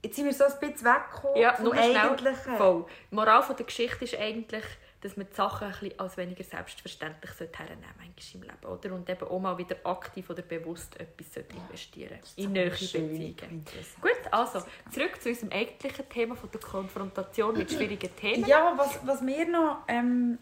[0.03, 1.97] Jetzt sind wir so ein bisschen weggekommen Ja, vom nur schnell.
[1.97, 2.57] Eigentlichen.
[2.57, 2.85] Voll.
[3.11, 4.65] Die Moral von der Geschichte ist eigentlich,
[5.01, 7.85] dass man die Sachen ein bisschen als weniger selbstverständlich hernehmen
[8.19, 8.67] sollte im Leben.
[8.67, 8.95] Oder?
[8.95, 13.65] Und eben auch mal wieder aktiv oder bewusst etwas sollte investieren In nähe Beziehungen.
[14.01, 18.47] Gut, also zurück zu unserem eigentlichen Thema von der Konfrontation mit schwierigen Themen.
[18.47, 20.39] Ja, was, was mir noch, ähm,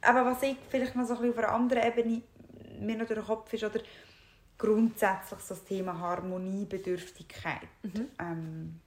[0.00, 2.22] aber was ich vielleicht noch so ein bisschen auf einer anderen Ebene
[2.78, 3.80] mir noch durch den Kopf ist, oder
[4.58, 7.68] grundsätzlich so das Thema Harmoniebedürftigkeit.
[7.82, 8.08] Mhm.
[8.18, 8.80] Ähm,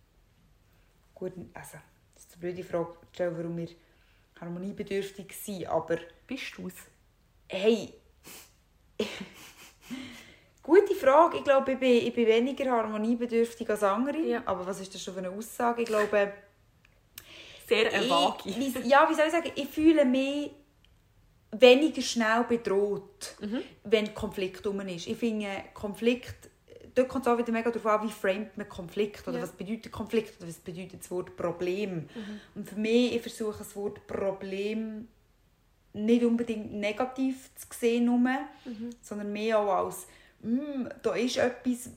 [1.14, 1.78] gut, also,
[2.16, 3.68] das ist eine blöde Frage, warum wir
[4.40, 5.98] harmoniebedürftig sind, aber
[6.28, 6.74] Bist du es?
[7.48, 7.94] hey,
[10.64, 11.38] gute Frage.
[11.38, 14.42] Ich glaube, ich bin, ich bin weniger harmoniebedürftig als andere, Ja.
[14.46, 15.82] aber was ist das schon für eine Aussage?
[15.82, 16.34] Ich glaube,
[17.68, 18.50] Sehr vage.
[18.86, 20.52] ja, wie soll ich sagen, ich fühle mich
[21.52, 23.62] weniger schnell bedroht, Mhm.
[23.84, 25.08] wenn Konflikt um ist.
[25.08, 26.49] Ich finde, Konflikt,
[27.00, 29.44] dort kommt es auch wieder mega darauf an, wie framet man Konflikt oder Ja.
[29.44, 31.96] was bedeutet Konflikt oder was bedeutet das Wort Problem.
[32.14, 32.40] Mhm.
[32.56, 35.08] Und für mich, ich versuche das Wort Problem
[35.94, 38.90] nicht unbedingt negativ zu sehen, nur, Mhm.
[39.02, 40.08] sondern mehr auch als,
[40.42, 41.90] «Mm, da ist etwas,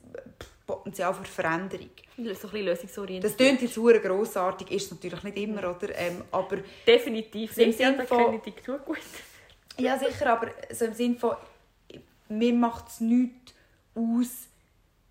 [0.66, 1.90] Potenzial für Veränderung.
[2.16, 3.24] So ein bisschen lösungsorientiert.
[3.24, 5.94] Das klingt jetzt hure grossartig, ist es natürlich nicht immer, oder?
[5.98, 7.56] Ähm, aber Definitiv.
[7.58, 8.40] Im Sinn da von-
[8.84, 8.98] gut.
[9.78, 11.32] Ja, sicher, aber so im Sinne von,
[12.28, 13.52] mir macht es nichts
[13.94, 14.48] aus,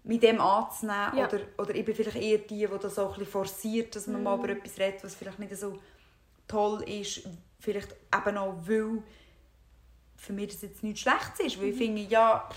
[0.03, 1.17] mit dem anzunehmen.
[1.17, 1.27] Ja.
[1.27, 4.23] Oder, oder ich bin vielleicht eher die, die das auch ein bisschen forciert, dass man
[4.23, 4.43] mal Mhm.
[4.43, 5.79] über etwas redet, was vielleicht nicht so
[6.47, 7.27] toll ist.
[7.59, 9.03] Vielleicht eben auch, weil
[10.15, 11.59] für mich das jetzt nichts Schlechtes ist.
[11.61, 11.77] Weil ich Mhm.
[11.79, 12.49] finde, ja,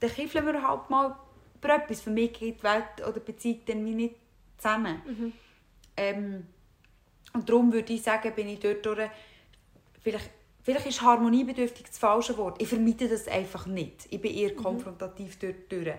[0.00, 1.16] dann kiffeln wir halt mal
[1.56, 2.00] über etwas.
[2.00, 4.16] Für mich geht die Welt oder die Beziehung dann nicht
[4.58, 5.00] zusammen.
[5.06, 5.32] Mhm.
[5.96, 6.46] Ähm,
[7.34, 9.08] und darum würde ich sagen, bin ich dort durch,
[10.02, 10.30] vielleicht,
[10.62, 12.60] vielleicht ist harmoniebedürftig das falsche Wort.
[12.60, 14.06] Ich vermeide das einfach nicht.
[14.10, 15.94] Ich bin eher konfrontativ dort durch.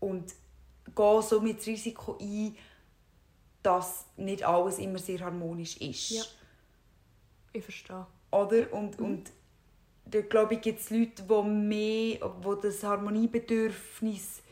[0.00, 0.34] Und
[0.94, 2.56] gehe somit das Risiko ein,
[3.62, 6.10] dass nicht alles immer sehr harmonisch ist.
[6.10, 6.22] Ja.
[7.52, 8.06] Ich verstehe.
[8.30, 8.72] Oder?
[8.72, 9.32] Und, und
[10.04, 14.42] da glaube ich, gibt es Leute, die mehr, die das Harmoniebedürfnis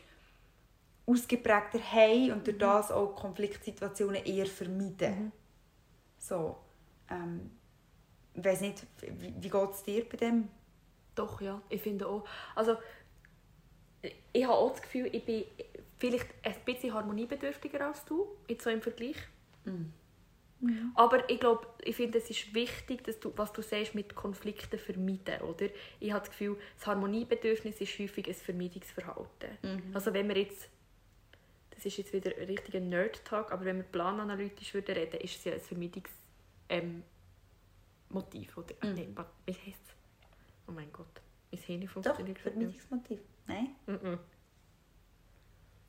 [1.05, 5.31] ausgeprägter haben und durch das auch Konfliktsituationen eher vermeiden.
[6.17, 6.57] So.
[7.09, 7.51] Ähm,
[8.35, 10.49] ich weiss nicht, wie, wie geht es dir bei dem?
[11.15, 11.61] Doch, ja.
[11.69, 12.25] Ich finde auch.
[12.53, 12.77] Also,
[14.33, 15.45] ich habe auch das Gefühl, ich bin
[15.97, 19.17] vielleicht ein bisschen harmoniebedürftiger als du, jetzt so im Vergleich.
[19.63, 19.93] Mhm.
[20.95, 24.79] Aber ich glaube, ich finde, es ist wichtig, dass du, was du sagst, mit Konflikten
[24.79, 25.67] vermeiden, oder?
[25.99, 29.49] Ich habe das Gefühl, das Harmoniebedürfnis ist häufig ein Vermeidungsverhalten.
[29.61, 29.91] Mhm.
[29.93, 30.69] Also wenn wir jetzt,
[31.71, 35.43] das ist jetzt wieder ein richtiger Nerd-Talk, aber wenn wir plananalytisch würden reden, ist es
[35.43, 36.19] ja ein Vermeidungsmotiv,
[36.69, 37.03] ähm,
[38.15, 38.75] oder?
[38.83, 38.95] Mhm.
[38.95, 39.95] Nein, wie heißt es?
[40.67, 43.19] Oh mein Gott, mein Hirn funktioniert Doch, Vermeidungsmotiv.
[43.47, 43.75] Nein?
[43.85, 44.19] Mhm.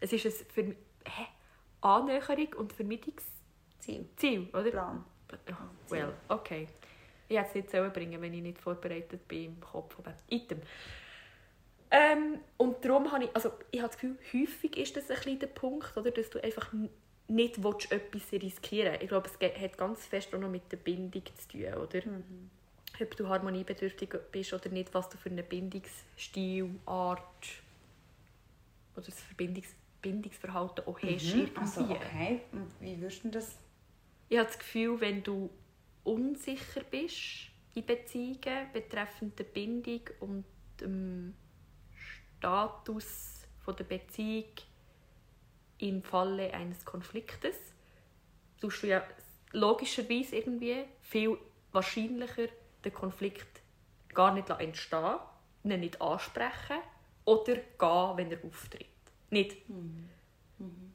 [0.00, 1.26] Es ist ein Verme Hä?
[1.80, 4.70] Annäherung und Vermeidungsziel, Ziel, oder?
[4.70, 5.04] Plan.
[5.50, 6.68] Oh, well, okay.
[7.28, 9.98] Ich hätte es nicht selber bringen, wenn ich nicht vorbereitet bin im Kopf.
[9.98, 10.60] Aber Item.
[11.90, 15.38] Ähm, und darum habe ich, also ich habe das Gefühl, häufig ist das ein bisschen
[15.38, 16.72] der Punkt, oder, dass du einfach
[17.28, 19.02] nicht willst, etwas riskieren willst.
[19.02, 22.06] Ich glaube, es hat ganz fest auch noch mit der Bindung zu tun, oder?
[22.06, 22.50] Mhm.
[23.00, 27.20] Ob du harmoniebedürftig bist oder nicht, was du für einen Bindungsstil, Art
[28.94, 29.74] oder das Verbindungs
[30.06, 31.34] Bindungsverhalten auch hast.
[31.34, 31.50] Mhm.
[31.56, 32.42] Also, okay.
[32.52, 33.58] Und wie würdest du das?
[34.28, 35.50] Ich habe das Gefühl, wenn du
[36.04, 40.44] unsicher bist in Beziehungen betreffend der Bindung und
[40.80, 41.34] dem
[42.38, 44.44] Status der Beziehung
[45.78, 47.56] im Falle eines Konfliktes,
[48.60, 49.02] tust du ja
[49.52, 51.38] logischerweise irgendwie viel
[51.72, 52.48] wahrscheinlicher
[52.84, 53.60] den Konflikt
[54.14, 55.18] gar nicht entstehen,
[55.64, 56.78] ihn nicht ansprechen
[57.24, 58.86] oder gehen, wenn er auftritt.
[59.30, 59.68] Nicht.
[59.68, 60.08] Mhm.
[60.58, 60.92] Mhm.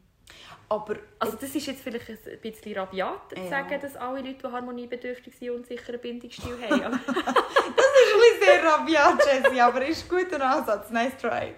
[0.69, 3.49] Aber also das ist jetzt vielleicht ein bisschen rabiat, ja.
[3.49, 6.99] sagen, dass alle Leute, die harmoniebedürftig sind, unsicheren Bindungsstil haben.
[7.05, 10.89] das ist ein sehr rabiat, Jessie, aber ist ein guter Ansatz.
[10.89, 11.53] Nice try.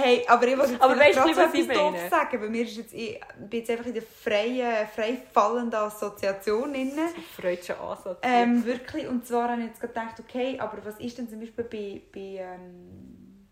[0.00, 2.08] Hey, aber ich wollte jetzt aber weißt du, was ich meine?
[2.08, 2.40] sagen.
[2.40, 6.92] Bei mir ist jetzt, ich bin jetzt einfach in der freien, frei fallenden Assoziation drin.
[7.36, 8.18] Freudscher Ansatz.
[8.22, 9.08] Ähm, wirklich.
[9.08, 12.20] Und zwar habe ich jetzt gedacht, okay, aber was ist denn zum Beispiel bei, bei
[12.20, 13.48] ähm,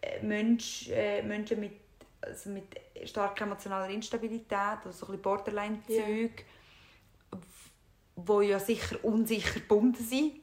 [0.00, 1.72] äh, Mensch, äh, Menschen mit,
[2.20, 2.64] also mit
[3.04, 7.40] starker emotionaler Instabilität, also so ein bisschen Borderline-Zeug, yeah.
[8.14, 10.34] wo ja sicher unsicher gebunden sind.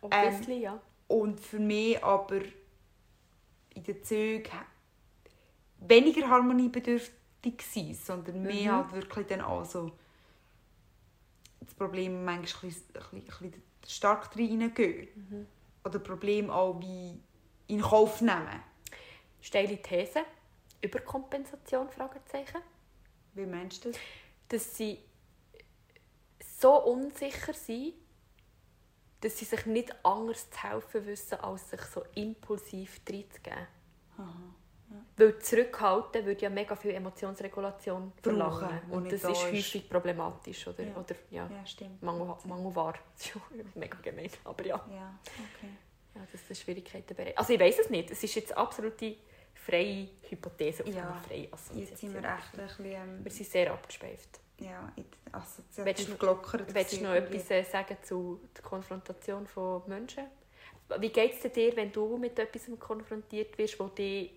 [0.00, 0.80] Obviously, ähm, ja.
[1.08, 2.40] Und für mich aber
[3.74, 4.58] in den Zügen
[5.78, 8.46] weniger harmoniebedürftig sind, sondern mhm.
[8.46, 9.92] mehr halt wirklich dann auch so
[11.60, 15.08] das Problem manchmal ein bisschen, ein bisschen stark reingehen.
[15.14, 15.46] Mhm.
[15.84, 17.18] Oder Problem auch wie
[17.66, 18.62] in Kauf nehmen.
[19.40, 20.20] Steile These.
[20.80, 21.88] Überkompensation?
[21.88, 22.60] Fragezeichen.
[23.34, 24.00] Wie meinst du das?
[24.48, 24.98] Dass sie
[26.60, 27.94] so unsicher sind,
[29.22, 33.66] dass sie sich nicht anders zu helfen wissen, als sich so impulsiv reinzugeben.
[34.18, 34.28] Ja.
[35.16, 38.80] Weil zurückhalten würde ja mega viel Emotionsregulation verlangen.
[38.90, 40.66] Und, das ist häufig problematisch.
[40.66, 40.96] Oder, ja.
[40.96, 41.48] Oder, ja.
[41.50, 42.02] ja, stimmt.
[42.02, 42.94] Mangel, mangelwahr.
[43.74, 44.76] Mega gemein, aber ja.
[44.90, 45.72] Ja, okay.
[46.14, 48.10] Ja, das ist Schwierigkeiten Also ich weiß es nicht.
[48.10, 49.16] Es ist jetzt absolute
[49.54, 51.88] freie Hypothese auf ja, freie Assoziation.
[51.88, 52.84] Jetzt sind wir echt ein bisschen...
[52.84, 54.40] Ähm, wir sind sehr abgeschweift.
[54.62, 56.74] Ja, in assoziativ gelockert.
[56.74, 60.24] Willst du noch etwas äh, sagen zu der Konfrontation von Menschen?
[60.98, 64.32] Wie geht es dir, wenn du mit etwas konfrontiert wirst, das dich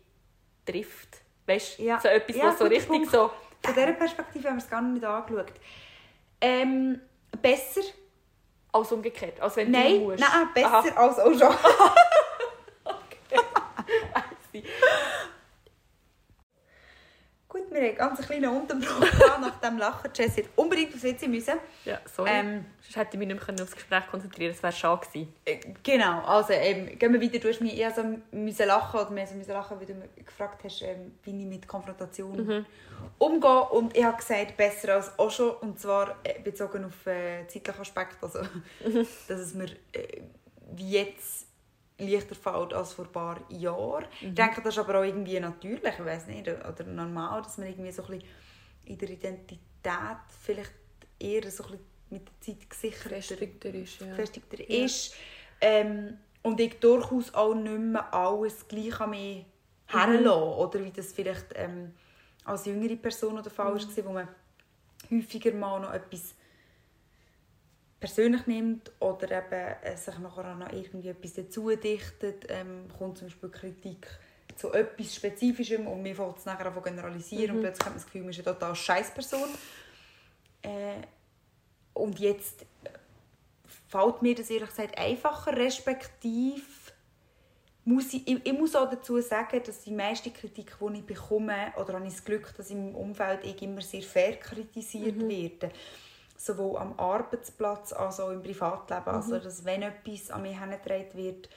[0.65, 1.21] trifft?
[1.45, 1.99] Weißt du, ja.
[1.99, 3.11] so etwas, ja, was so richtig Punkt.
[3.11, 3.29] so...
[3.63, 5.53] Von dieser Perspektive haben wir es gar nicht angeschaut.
[6.41, 7.01] Ähm,
[7.41, 7.81] besser...
[8.71, 9.39] Als umgekehrt?
[9.39, 10.19] Als wenn nein, du musst?
[10.19, 11.07] Nein, besser Aha.
[11.07, 11.55] als auch schon.
[17.47, 20.09] Gut, wir haben ganz einen kleinen Unterbruch nach dem Lachen.
[20.15, 21.55] Jess hat unbedingt aufs WC müssen.
[21.83, 22.31] Ja, sorry.
[22.33, 25.33] Ähm, Sonst hätte ich mich nicht mehr aufs Gespräch konzentrieren Das wäre schade gewesen.
[25.43, 27.39] Äh, genau, also ähm, gehen wir weiter.
[27.39, 30.25] Du hast mich eher so müssen lachen oder mehr so müssen lachen, weil du mich
[30.25, 32.65] gefragt hast, ähm, wie ich mit Konfrontation mhm.
[33.17, 33.63] umgehe.
[33.69, 35.51] Und ich habe gesagt, besser als auch schon.
[35.57, 38.17] Und zwar äh, bezogen auf äh, zeitlichen Aspekt.
[38.21, 38.39] Also,
[38.85, 39.07] mhm.
[39.27, 40.21] dass es mir äh,
[40.71, 41.47] wie jetzt
[41.97, 44.05] leichter fällt als vor ein paar Jahren.
[44.21, 44.27] Mhm.
[44.29, 47.67] Ich denke, das ist aber auch irgendwie natürlich, ich weiß nicht, oder normal, dass man
[47.67, 48.27] irgendwie so ein bisschen
[48.85, 49.61] in der Identität
[50.41, 50.73] vielleicht
[51.19, 54.01] eher so ein bisschen mit der Zeit gefestigter ist.
[54.01, 54.07] Ja.
[54.07, 54.85] Gefestigter ja.
[54.85, 55.15] ist.
[55.61, 59.45] Ähm, und ich durchaus auch nicht mehr alles gleich an mich mhm.
[59.87, 60.27] herlassen.
[60.27, 61.93] Oder wie das vielleicht ähm,
[62.43, 63.97] als jüngere Person der Fall mhm.
[63.97, 64.27] war, wo man
[65.11, 66.35] häufiger mal noch etwas
[68.05, 73.17] persönlich nimmt oder eben äh, sich nachher auch noch irgendwie etwas dazu dichtet, ähm, kommt
[73.17, 74.07] zum Beispiel Kritik
[74.55, 77.55] zu etwas Spezifischem und mir fällt es nachher an generalisieren mhm.
[77.55, 79.49] und plötzlich hat man das Gefühl, man ist eine total scheiß Person.
[80.61, 81.01] Äh,
[81.95, 82.67] und jetzt
[83.87, 86.93] fällt mir das ehrlich gesagt einfacher, respektiv
[87.85, 91.73] muss ich, ich, ich, muss auch dazu sagen, dass die meiste Kritik, die ich bekomme,
[91.77, 95.27] oder habe ich das Glück, dass im Umfeld ich immer sehr fair kritisiert mhm.
[95.27, 95.71] werde
[96.37, 99.03] sowohl am Arbeitsplatz als auch im Privatleben.
[99.05, 99.15] Mhm.
[99.15, 101.49] Also, dass wenn etwas an mich herangetragen wird,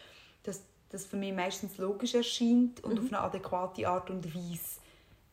[0.44, 2.98] dass das für mich meistens logisch erscheint und mhm.
[2.98, 4.80] auf eine adäquate Art und Weise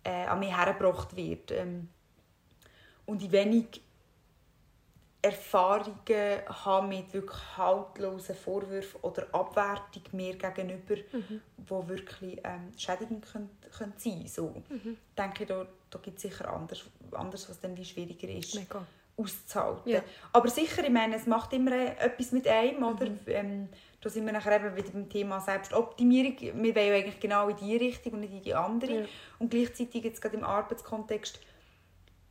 [0.03, 1.51] äh, an mich hergebracht wird.
[1.51, 1.89] Ähm,
[3.05, 3.81] und in wenig
[5.21, 11.41] Erfahrungen habe mit wirklich haltlosen Vorwürfen oder Abwertung mir gegenüber, mhm.
[11.67, 14.97] wo wirklich ähm, schädigend können, können sein so mhm.
[15.17, 18.53] denke ich, da, da gibt es sicher anders, anders, was dann wie schwieriger ist.
[18.53, 18.85] Mega
[19.17, 19.91] auszuhalten.
[19.91, 20.01] Ja.
[20.33, 23.09] Aber sicher, ich meine, es macht immer etwas mit einem, oder?
[23.09, 23.19] Mhm.
[23.27, 23.69] Ähm,
[24.01, 26.37] da sind wir nachher eben wieder beim Thema Selbstoptimierung.
[26.39, 29.01] Wir wollen ja eigentlich genau in die Richtung und nicht in die andere.
[29.01, 29.05] Ja.
[29.39, 31.39] Und gleichzeitig jetzt gerade im Arbeitskontext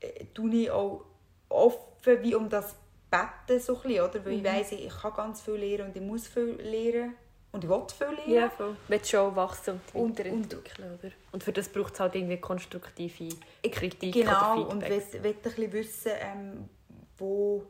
[0.01, 1.05] äh, tue ich auch
[1.49, 2.77] offen wie um das
[3.11, 4.25] Betten so ein bisschen, oder?
[4.25, 4.39] Weil mhm.
[4.39, 7.15] ich weiss, ich kann ganz viel lernen und ich muss viel lernen.
[7.55, 8.35] Und ich will viel lernen.
[8.35, 8.77] Ja, voll.
[8.89, 11.13] Willst schon wachsen und weiterentwickeln, und, oder?
[11.31, 13.29] Und für das braucht es halt irgendwie konstruktive
[13.71, 16.69] Kritik Genau, oder und ich will ein bisschen wissen, ähm,
[17.17, 17.65] wo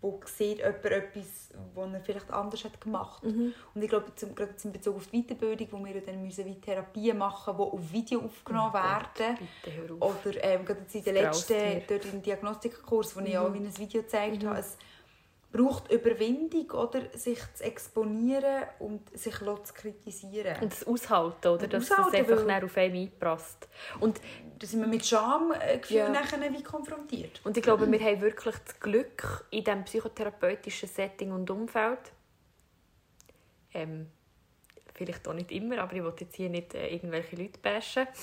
[0.00, 3.52] wo sieht jemand etwas, was er vielleicht anders hat gemacht mhm.
[3.74, 6.58] Und ich glaube, zum, gerade in Bezug auf die Weiterbildung, wo wir dann müssen wie
[6.58, 9.38] Therapien machen müssen, die auf Video aufgenommen oh werden.
[9.98, 13.26] Gott, Oder ähm, gerade in den letzten dort im Diagnostikkurs, wo mhm.
[13.26, 14.48] ich auch wie ein Video gezeigt mhm.
[14.48, 14.64] habe,
[15.52, 17.02] braucht Überwindung, oder?
[17.16, 20.56] sich zu exponieren und sich zu kritisieren.
[20.60, 21.64] Und das Aushalten, oder?
[21.64, 23.68] Und dass aushalten, es einfach auf einen einprasst.
[23.98, 24.20] Und
[24.58, 26.08] da sind wir mit Schamgefühl ja.
[26.08, 27.40] nachher wie konfrontiert.
[27.44, 32.12] Und ich glaube, wir haben wirklich das Glück in diesem psychotherapeutischen Setting und Umfeld,
[33.72, 34.08] ähm,
[34.94, 38.06] vielleicht auch nicht immer, aber ich will jetzt hier nicht äh, irgendwelche Leute bashen.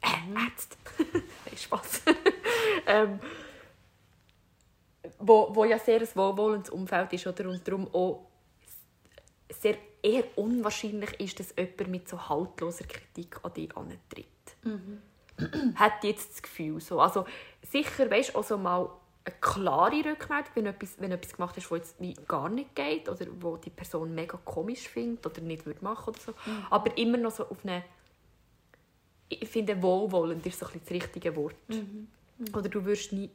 [0.00, 0.76] Äh, Ärzte.
[1.56, 2.02] Spaß.
[2.86, 3.18] ähm,
[5.18, 7.48] wo, wo ja sehr ein wohlwollendes Umfeld ist oder?
[7.48, 8.26] und darum auch
[9.50, 14.26] sehr eher unwahrscheinlich ist, dass jemand mit so haltloser Kritik an dich antritt.
[14.62, 15.02] Mhm.
[15.74, 17.00] Hat jetzt das Gefühl so.
[17.00, 17.24] Also
[17.62, 18.90] sicher, weißt du, also mal
[19.24, 23.08] eine klare Rückmeldung, wenn etwas, wenn etwas gemacht ist, was jetzt wie gar nicht geht
[23.08, 26.32] oder wo die Person mega komisch findet oder nicht würde machen oder so.
[26.32, 26.66] Mhm.
[26.70, 27.84] Aber immer noch so auf eine
[29.28, 31.54] ich finde wohlwollend ist so ein das richtige Wort.
[31.68, 32.08] Mhm.
[32.38, 32.54] Mhm.
[32.54, 33.30] Oder du wirst nie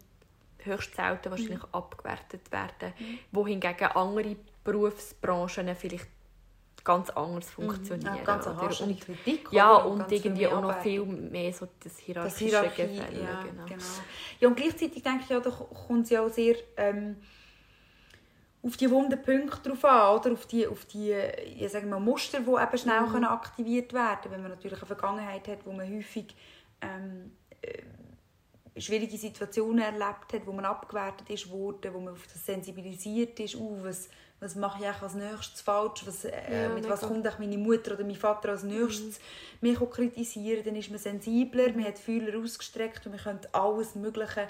[0.65, 1.69] höchst selten wahrscheinlich mhm.
[1.71, 3.19] abgewertet werden, mhm.
[3.31, 6.07] wohingegen andere Berufsbranchen vielleicht
[6.83, 7.63] ganz anders mhm.
[7.63, 8.15] funktionieren.
[8.15, 8.81] Ja, ganz oder?
[8.81, 9.47] und, Kritik.
[9.51, 13.23] Ja, und irgendwie auch noch viel mehr so das hierarchische das Hierarchie, Gefälle.
[13.23, 13.65] Ja, genau.
[13.65, 13.83] genau.
[14.39, 17.17] Ja, und gleichzeitig denke ich, ja, da kommt es ja auch sehr ähm,
[18.61, 20.33] auf die wunden Punkte drauf an, oder?
[20.33, 21.13] Auf die, auf die
[21.57, 23.23] ja, sagen wir, Muster, die eben schnell mhm.
[23.25, 24.33] aktiviert werden können.
[24.35, 26.35] Wenn man natürlich eine Vergangenheit hat, wo man häufig
[26.81, 27.81] ähm, äh,
[28.77, 33.55] schwierige Situationen erlebt hat, wo man abgewertet ist wurde, wo man auf das sensibilisiert ist,
[33.55, 34.09] uh, was,
[34.39, 38.03] was mache ich als nächstes falsch, was, äh, ja, mit was kommt meine Mutter oder
[38.03, 39.19] mein Vater als nächstes?
[39.61, 39.69] Mhm.
[39.69, 44.47] mich kritisieren, dann ist man sensibler, man hat Fühler ausgestreckt und man könnte alles Mögliche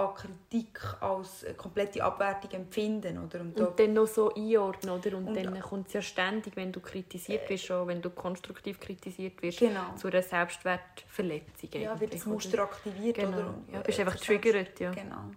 [0.00, 3.18] an Kritik als komplette Abwertung empfinden.
[3.18, 3.40] Oder?
[3.40, 4.94] Und, und dann noch so einordnen.
[4.94, 5.16] Oder?
[5.16, 8.80] Und, und dann kommt es ja ständig, wenn du kritisiert wirst, schon, wenn du konstruktiv
[8.80, 9.94] kritisiert wirst, genau.
[9.96, 11.70] zu einer Selbstwertverletzung.
[11.72, 13.16] Ja, wird das Muster aktiviert.
[13.16, 13.36] Genau.
[13.36, 13.54] Oder?
[13.72, 14.80] Ja, bist einfach triggert.
[14.80, 14.90] Ja.
[14.90, 15.30] Genau.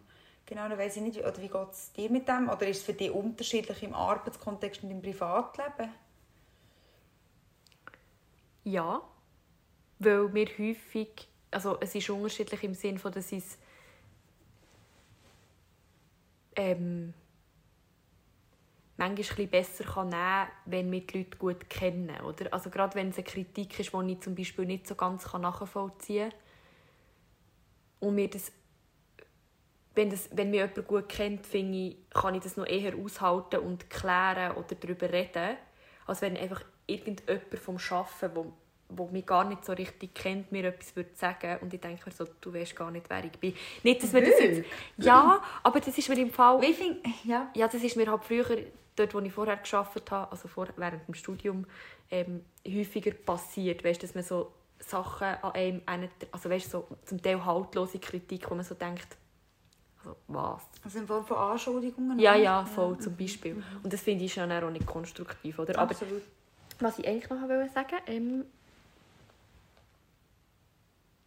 [0.46, 2.50] Genau, dann weiss ich nicht, oder wie geht es dir mit dem?
[2.50, 5.90] Oder ist es für dich unterschiedlich im Arbeitskontext und im Privatleben?
[8.66, 9.02] Ja,
[10.00, 13.58] weil wir häufig, also es ist unterschiedlich im Sinne von, dass es
[16.56, 17.14] ähm,
[18.98, 22.22] manchmal ein besser nehmen kann, wenn wir die Leute gut kennen.
[22.22, 22.54] Oder?
[22.54, 26.30] Also gerade wenn es eine Kritik ist, die ich zum Beispiel nicht so ganz nachvollziehen
[26.30, 26.40] kann.
[28.00, 28.52] Und mir das,
[29.96, 33.60] wenn, das, wenn mich jemand gut kennt, finde ich, kann ich das noch eher aushalten
[33.60, 35.58] und klären oder darüber reden,
[36.06, 38.54] als wenn einfach irgendjemand vom Arbeiten,
[39.12, 42.26] mich gar nicht so richtig kennt, mir etwas würde sagen und ich denke mir so,
[42.42, 43.54] du weißt gar nicht, wer ich bin.
[43.84, 44.64] Nicht, dass wir das jetzt,
[44.98, 47.50] ja, aber das ist mir im Fall, Wie find, ja.
[47.56, 48.46] ja, das ist mir halt früher,
[48.96, 51.66] dort wo ich vorher geschafft habe, also vor, während dem Studium,
[52.12, 57.44] ähm, häufiger passiert, weißt, dass man so Sachen an einem, also weißt, so zum Teil
[57.44, 59.08] haltlose Kritik, wo man so denkt,
[60.04, 60.62] also was?
[60.84, 62.20] Also in Form von Anschuldigungen?
[62.20, 63.00] Ja, ja, voll, ja.
[63.00, 63.56] zum Beispiel.
[63.56, 63.64] Mhm.
[63.84, 65.80] Und das finde ich schon auch nicht konstruktiv, oder?
[65.80, 66.22] Absolut.
[66.80, 68.46] Aber was ich eigentlich noch sagen wollte, ähm,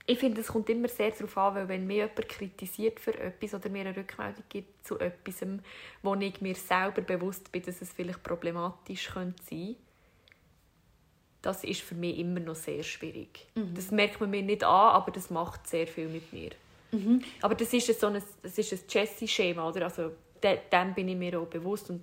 [0.06, 3.54] ich finde, es kommt immer sehr darauf an, weil wenn mir jemand kritisiert für etwas
[3.54, 5.44] oder mir eine Rückmeldung gibt zu etwas,
[6.02, 9.76] wo ich mir selber bewusst bin, dass es vielleicht problematisch könnte sein
[11.46, 13.46] das ist für mich immer noch sehr schwierig.
[13.54, 13.74] Mhm.
[13.74, 16.50] Das merkt man mir nicht an, aber das macht sehr viel mit mir.
[16.90, 17.22] Mhm.
[17.40, 20.10] Aber das ist so ein, das ist ein Jessie-Schema, Also,
[20.42, 22.02] dem bin ich mir auch bewusst und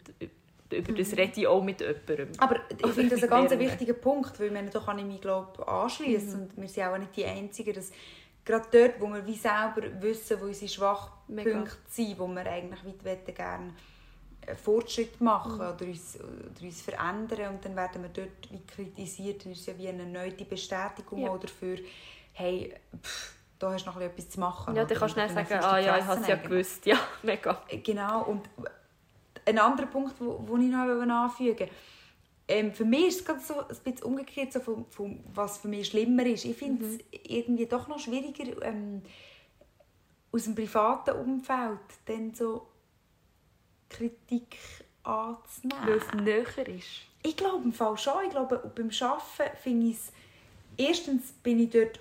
[0.73, 1.17] über das mhm.
[1.17, 2.29] rede ich auch mit jemandem.
[2.37, 5.67] Aber ich finde das ein ganz wichtiger Punkt, weil meine, da kann ich mich glaub,
[5.67, 6.43] anschließen mhm.
[6.43, 7.91] und wir sind auch nicht die Einzigen, dass
[8.45, 11.71] gerade dort, wo wir wie selber wissen, wo unsere Schwachpunkte Mega.
[11.87, 13.73] sind, wo wir eigentlich weit gerne
[14.61, 15.73] Fortschritt machen mhm.
[15.73, 19.65] oder, uns, oder uns verändern und dann werden wir dort wie kritisiert, dann ist es
[19.67, 21.37] ja wie eine neue Bestätigung ja.
[21.37, 21.77] dafür,
[22.33, 24.75] hey, pff, da hast du noch etwas zu machen.
[24.75, 26.85] Ja, dann kannst du dann sagen, ah ja, ich habe es ja gewusst.
[26.85, 27.61] Ja, mega.
[27.83, 28.49] Genau, und
[29.45, 31.69] ein anderer Punkt, den ich noch anfügen wollte,
[32.47, 35.69] ähm, für mich ist es gerade so ein bisschen umgekehrt, so von, von, was für
[35.69, 36.45] mich schlimmer ist.
[36.45, 36.99] Ich finde es mhm.
[37.23, 39.01] irgendwie doch noch schwieriger, ähm,
[40.31, 42.67] aus dem privaten Umfeld dann so
[43.89, 44.57] Kritik
[45.03, 45.87] anzunehmen.
[45.87, 46.87] Weil es näher ist.
[47.21, 48.25] Ich glaube im Fall schon.
[48.25, 50.11] Ich glaube, beim Arbeiten finde ich es...
[50.75, 51.99] Erstens bin ich dort...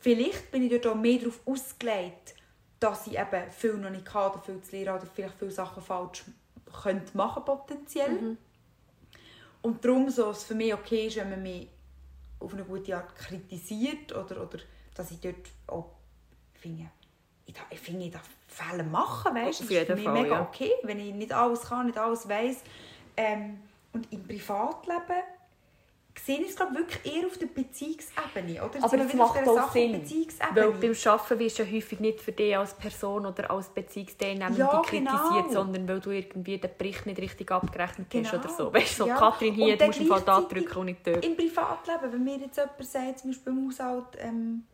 [0.00, 2.34] Vielleicht bin ich dort auch mehr darauf ausgelegt,
[2.80, 5.82] dass ich eben viel noch nicht kann oder viel zu lernen oder vielleicht viele Sachen
[5.82, 6.24] falsch
[6.72, 8.10] könnte machen potenziell.
[8.10, 8.38] Mhm.
[9.62, 11.68] Und darum so es für mich okay ist, wenn man mich
[12.38, 14.58] auf eine gute Art kritisiert oder, oder
[14.94, 15.90] dass ich dort auch
[16.54, 16.90] finde,
[17.46, 19.60] ich, darf, ich finde, ich darf Fälle machen, weißt?
[19.60, 20.42] Das ist für mich Fall, mega ja.
[20.42, 22.62] okay, wenn ich nicht alles kann, nicht alles weiß.
[23.16, 23.60] Ähm,
[23.92, 25.22] und im Privatleben
[26.18, 28.64] sehe ich es glaube wirklich eher auf der Beziehungsebene.
[28.64, 28.84] Oder?
[28.84, 30.02] Aber das macht auch Sinn,
[30.54, 34.56] weil beim Arbeiten wirst du ja häufig nicht für dich als Person oder als Beziehungsteilnehmer
[34.56, 35.50] ja, kritisiert, genau.
[35.50, 38.28] sondern weil du irgendwie den Bericht nicht richtig abgerechnet genau.
[38.28, 38.74] hast oder so.
[38.74, 39.16] Weißt du, so, ja.
[39.16, 41.24] Katrin hier, du musst Fall da drücken und nicht dort.
[41.24, 44.64] Im Privatleben, wenn mir jetzt jemand sagt, zum Beispiel im Haushalt, ähm,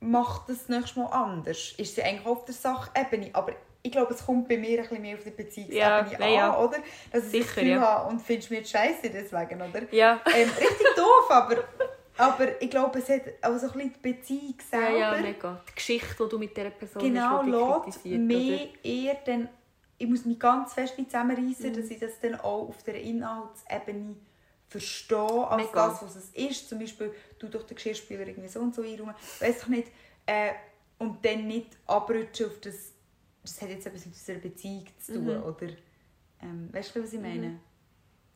[0.00, 3.52] macht das nächstes Mal anders, ist sie eigentlich auf der Sachebene, aber
[3.86, 6.58] ich glaube, es kommt bei mir ein bisschen mehr auf die Beziehungsebene ja, an, ja.
[6.58, 6.78] oder?
[7.12, 7.80] Dass ich Sicher, das Gefühl ja.
[7.82, 9.92] habe und findest du mir scheiße deswegen, oder?
[9.92, 10.20] Ja.
[10.34, 11.64] Ähm, richtig doof, aber,
[12.16, 14.90] aber ich glaube, es hat auch so ein bisschen die Beziehung selber.
[14.90, 15.62] Ja, ja, mega.
[15.68, 18.84] Die Geschichte, die du mit dieser Person genau, hast, die mehr oder?
[18.84, 19.50] eher dann,
[19.98, 21.76] ich muss mich ganz fest zusammenreißen, mhm.
[21.76, 24.16] dass ich das dann auch auf der Inhaltsebene
[24.66, 25.88] verstehe, als mega.
[25.88, 26.70] das, was es ist.
[26.70, 29.88] Zum Beispiel, du durch den Geschirrspüler irgendwie so und so einräumen, weiß ich nicht.
[30.24, 30.52] Äh,
[30.98, 32.93] und dann nicht abrutschen auf das
[33.44, 35.42] das hat jetzt etwas mit unserer Beziehung zu tun, mhm.
[35.42, 35.68] oder?
[36.42, 37.28] Ähm, weißt du, was ich mhm.
[37.28, 37.60] meine?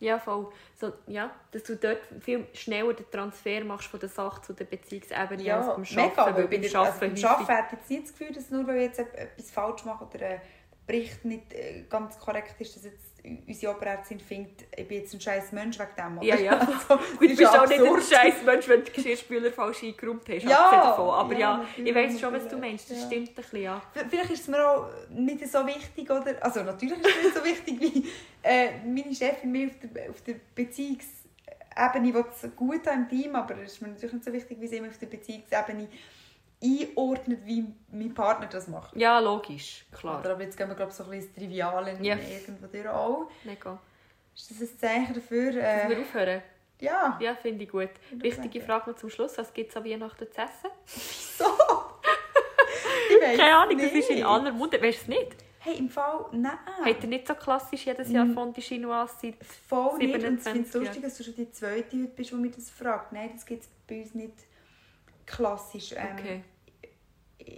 [0.01, 0.47] Ja, voll.
[0.81, 4.65] So, ja, dass du dort viel schneller den Transfer machst von der Sache zu der
[4.65, 5.97] Beziehungsebene ja, als beim Arbeiten.
[5.97, 8.77] Mega, weil beim Arbeiten, also beim Arbeiten hat jetzt nicht das Gefühl, dass nur weil
[8.77, 10.41] ich jetzt etwas falsch mache oder ein
[10.89, 13.09] Bericht nicht äh, ganz korrekt ist, dass jetzt
[13.47, 16.19] unsere Oberärztin findet, ich bin jetzt ein scheiß Mensch wegen dem.
[16.19, 16.27] Oder?
[16.27, 16.59] Ja, ja.
[16.89, 20.27] Also, Gut, du bist auch nicht ein scheiß Mensch, wenn du die Geschirrspüler falsch eingeräumt
[20.29, 20.45] hast.
[20.45, 21.11] Ja, davon.
[21.11, 22.91] Aber ja, ja ich weiß schon, was du meinst.
[22.91, 23.07] Das ja.
[23.07, 23.83] stimmt ein bisschen, ja.
[24.09, 26.37] Vielleicht ist es mir auch nicht so wichtig, oder?
[26.41, 28.09] Also natürlich ist es nicht so wichtig, wie
[28.43, 33.73] äh, meine Chefin mir auf der, auf der Beziehungsebene will gut im Team, aber es
[33.73, 35.89] ist mir natürlich nicht so wichtig, wie sie mir auf der Beziehungsebene
[36.63, 38.97] einordnet, wie mein Partner das macht.
[38.97, 40.25] Ja, logisch, klar.
[40.25, 42.17] Aber jetzt gehen wir glaube so ein bisschen Trivial in ja.
[42.17, 43.31] irgendwo durch auch.
[43.45, 43.79] Mega.
[44.35, 45.51] Ist das ein Zeichen dafür?
[45.51, 46.43] Äh, Dass wir aufhören?
[46.81, 47.19] Ja.
[47.21, 47.91] Ja, finde ich gut.
[48.13, 49.37] Wichtige Frage noch zum Schluss.
[49.37, 50.71] Was gibt es an Weihnachten zu essen?
[50.87, 51.45] Wieso?
[53.37, 53.91] Keine Ahnung, nicht.
[53.91, 54.81] das ist in aller Munde.
[54.81, 55.37] Weißt du es nicht?
[55.61, 56.57] Hey, im Fall, nein.
[56.85, 59.35] Hat er nicht so klassisch jedes Jahr Fondue Chinoise seit
[59.69, 60.25] Voll 27 nicht.
[60.25, 62.71] Und ich finde es lustig, dass du schon die zweite heute bist, die mich das
[62.71, 63.13] fragt.
[63.13, 64.35] Nein, das gibt es bei uns nicht
[65.29, 65.93] klassisch.
[65.93, 66.45] Ähm, okay.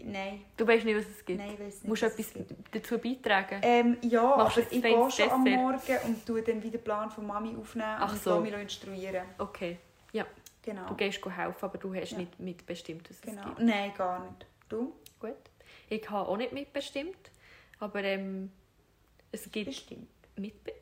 [0.04, 0.44] Nein.
[0.56, 1.38] Du weißt nicht, was es gibt?
[1.38, 1.88] Nein, ich weiß nicht.
[1.88, 2.32] Musst du etwas
[2.70, 3.60] dazu beitragen?
[3.62, 7.10] Ähm, ja, Machst aber ich gehe schon am Morgen und tue dann wieder den Plan
[7.10, 8.40] von Mami aufnehmen Ach und so.
[8.40, 9.26] mich instruieren.
[9.38, 9.78] Okay,
[10.12, 10.26] ja.
[10.62, 10.86] Genau.
[10.88, 12.18] Du gehst helfen, aber du hast ja.
[12.18, 13.40] nicht mitbestimmt, was genau.
[13.40, 13.60] es gibt.
[13.60, 14.46] Nein, gar nicht.
[14.68, 14.92] Du?
[15.18, 15.36] Gut.
[15.88, 17.30] Ich habe auch nicht mitbestimmt,
[17.78, 18.52] aber ähm,
[19.32, 19.66] es gibt...
[19.66, 20.08] Bestimmt?
[20.36, 20.72] Mitbe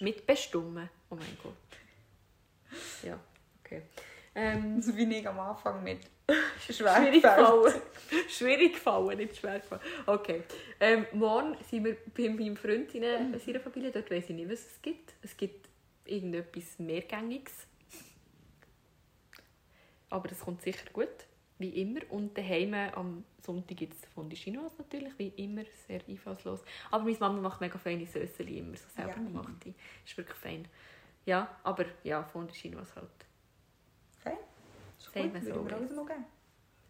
[0.00, 0.90] mitbestimmen.
[1.08, 1.54] Oh mein Gott.
[3.02, 3.18] Ja,
[3.64, 3.82] okay.
[4.34, 6.00] Ähm, so wie ich am Anfang mit
[6.70, 7.74] schwer Schwierig gefallen.
[8.28, 9.82] Schwierig gefallen, nicht schwer gefallen.
[10.06, 10.42] Okay.
[10.78, 13.90] Ähm, morgen sind wir bei meinem Freund in seiner Familie.
[13.90, 15.14] Dort weiß ich nicht, was es gibt.
[15.22, 15.68] Es gibt
[16.04, 17.66] irgendetwas Mehrgängiges.
[20.08, 21.08] Aber das kommt sicher gut,
[21.58, 22.00] wie immer.
[22.10, 26.60] Und daheim am Sonntag gibt es Fondue Chinoise natürlich, wie immer, sehr einfallslos.
[26.90, 29.22] Aber meine Mama macht mega feine Sösseli immer, so selber ja.
[29.22, 29.66] gemacht.
[30.04, 30.66] Ist wirklich fein.
[31.26, 33.08] Ja, aber ja, Fondue Chinoise halt.
[35.12, 35.64] Sagen wir so.
[35.64, 36.16] Würde mal.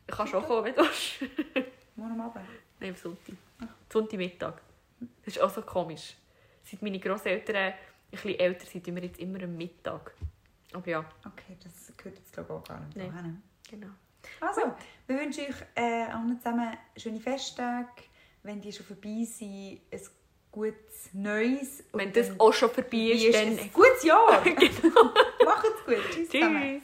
[0.07, 1.21] Ich kann schon kommen, wenn du willst.
[1.97, 2.45] Morgen Abend?
[2.81, 3.35] Nein, am Sonntag.
[3.61, 3.67] Ach.
[3.93, 4.55] Sonntagmittag.
[5.25, 6.17] Das ist auch so komisch.
[6.65, 7.75] Seit meine Grosseltern ein
[8.11, 10.15] bisschen älter sind, tun wir jetzt immer am Mittag.
[10.73, 11.01] Aber ja.
[11.27, 13.11] Okay, das gehört jetzt glaube ich auch gar nicht.
[13.71, 13.89] Genau.
[14.41, 14.63] Also,
[15.07, 17.89] wir wünschen euch äh, allen zusammen schöne Festtage.
[18.43, 20.01] Wenn die schon vorbei sind, ein
[20.51, 21.85] gutes Neues.
[21.93, 23.59] Wenn das auch schon vorbei ist, dann...
[23.59, 24.43] Ein gutes Jahr!
[24.45, 25.15] genau.
[25.45, 25.97] Macht's gut.
[26.11, 26.29] Tschüss.
[26.29, 26.83] Tschüss.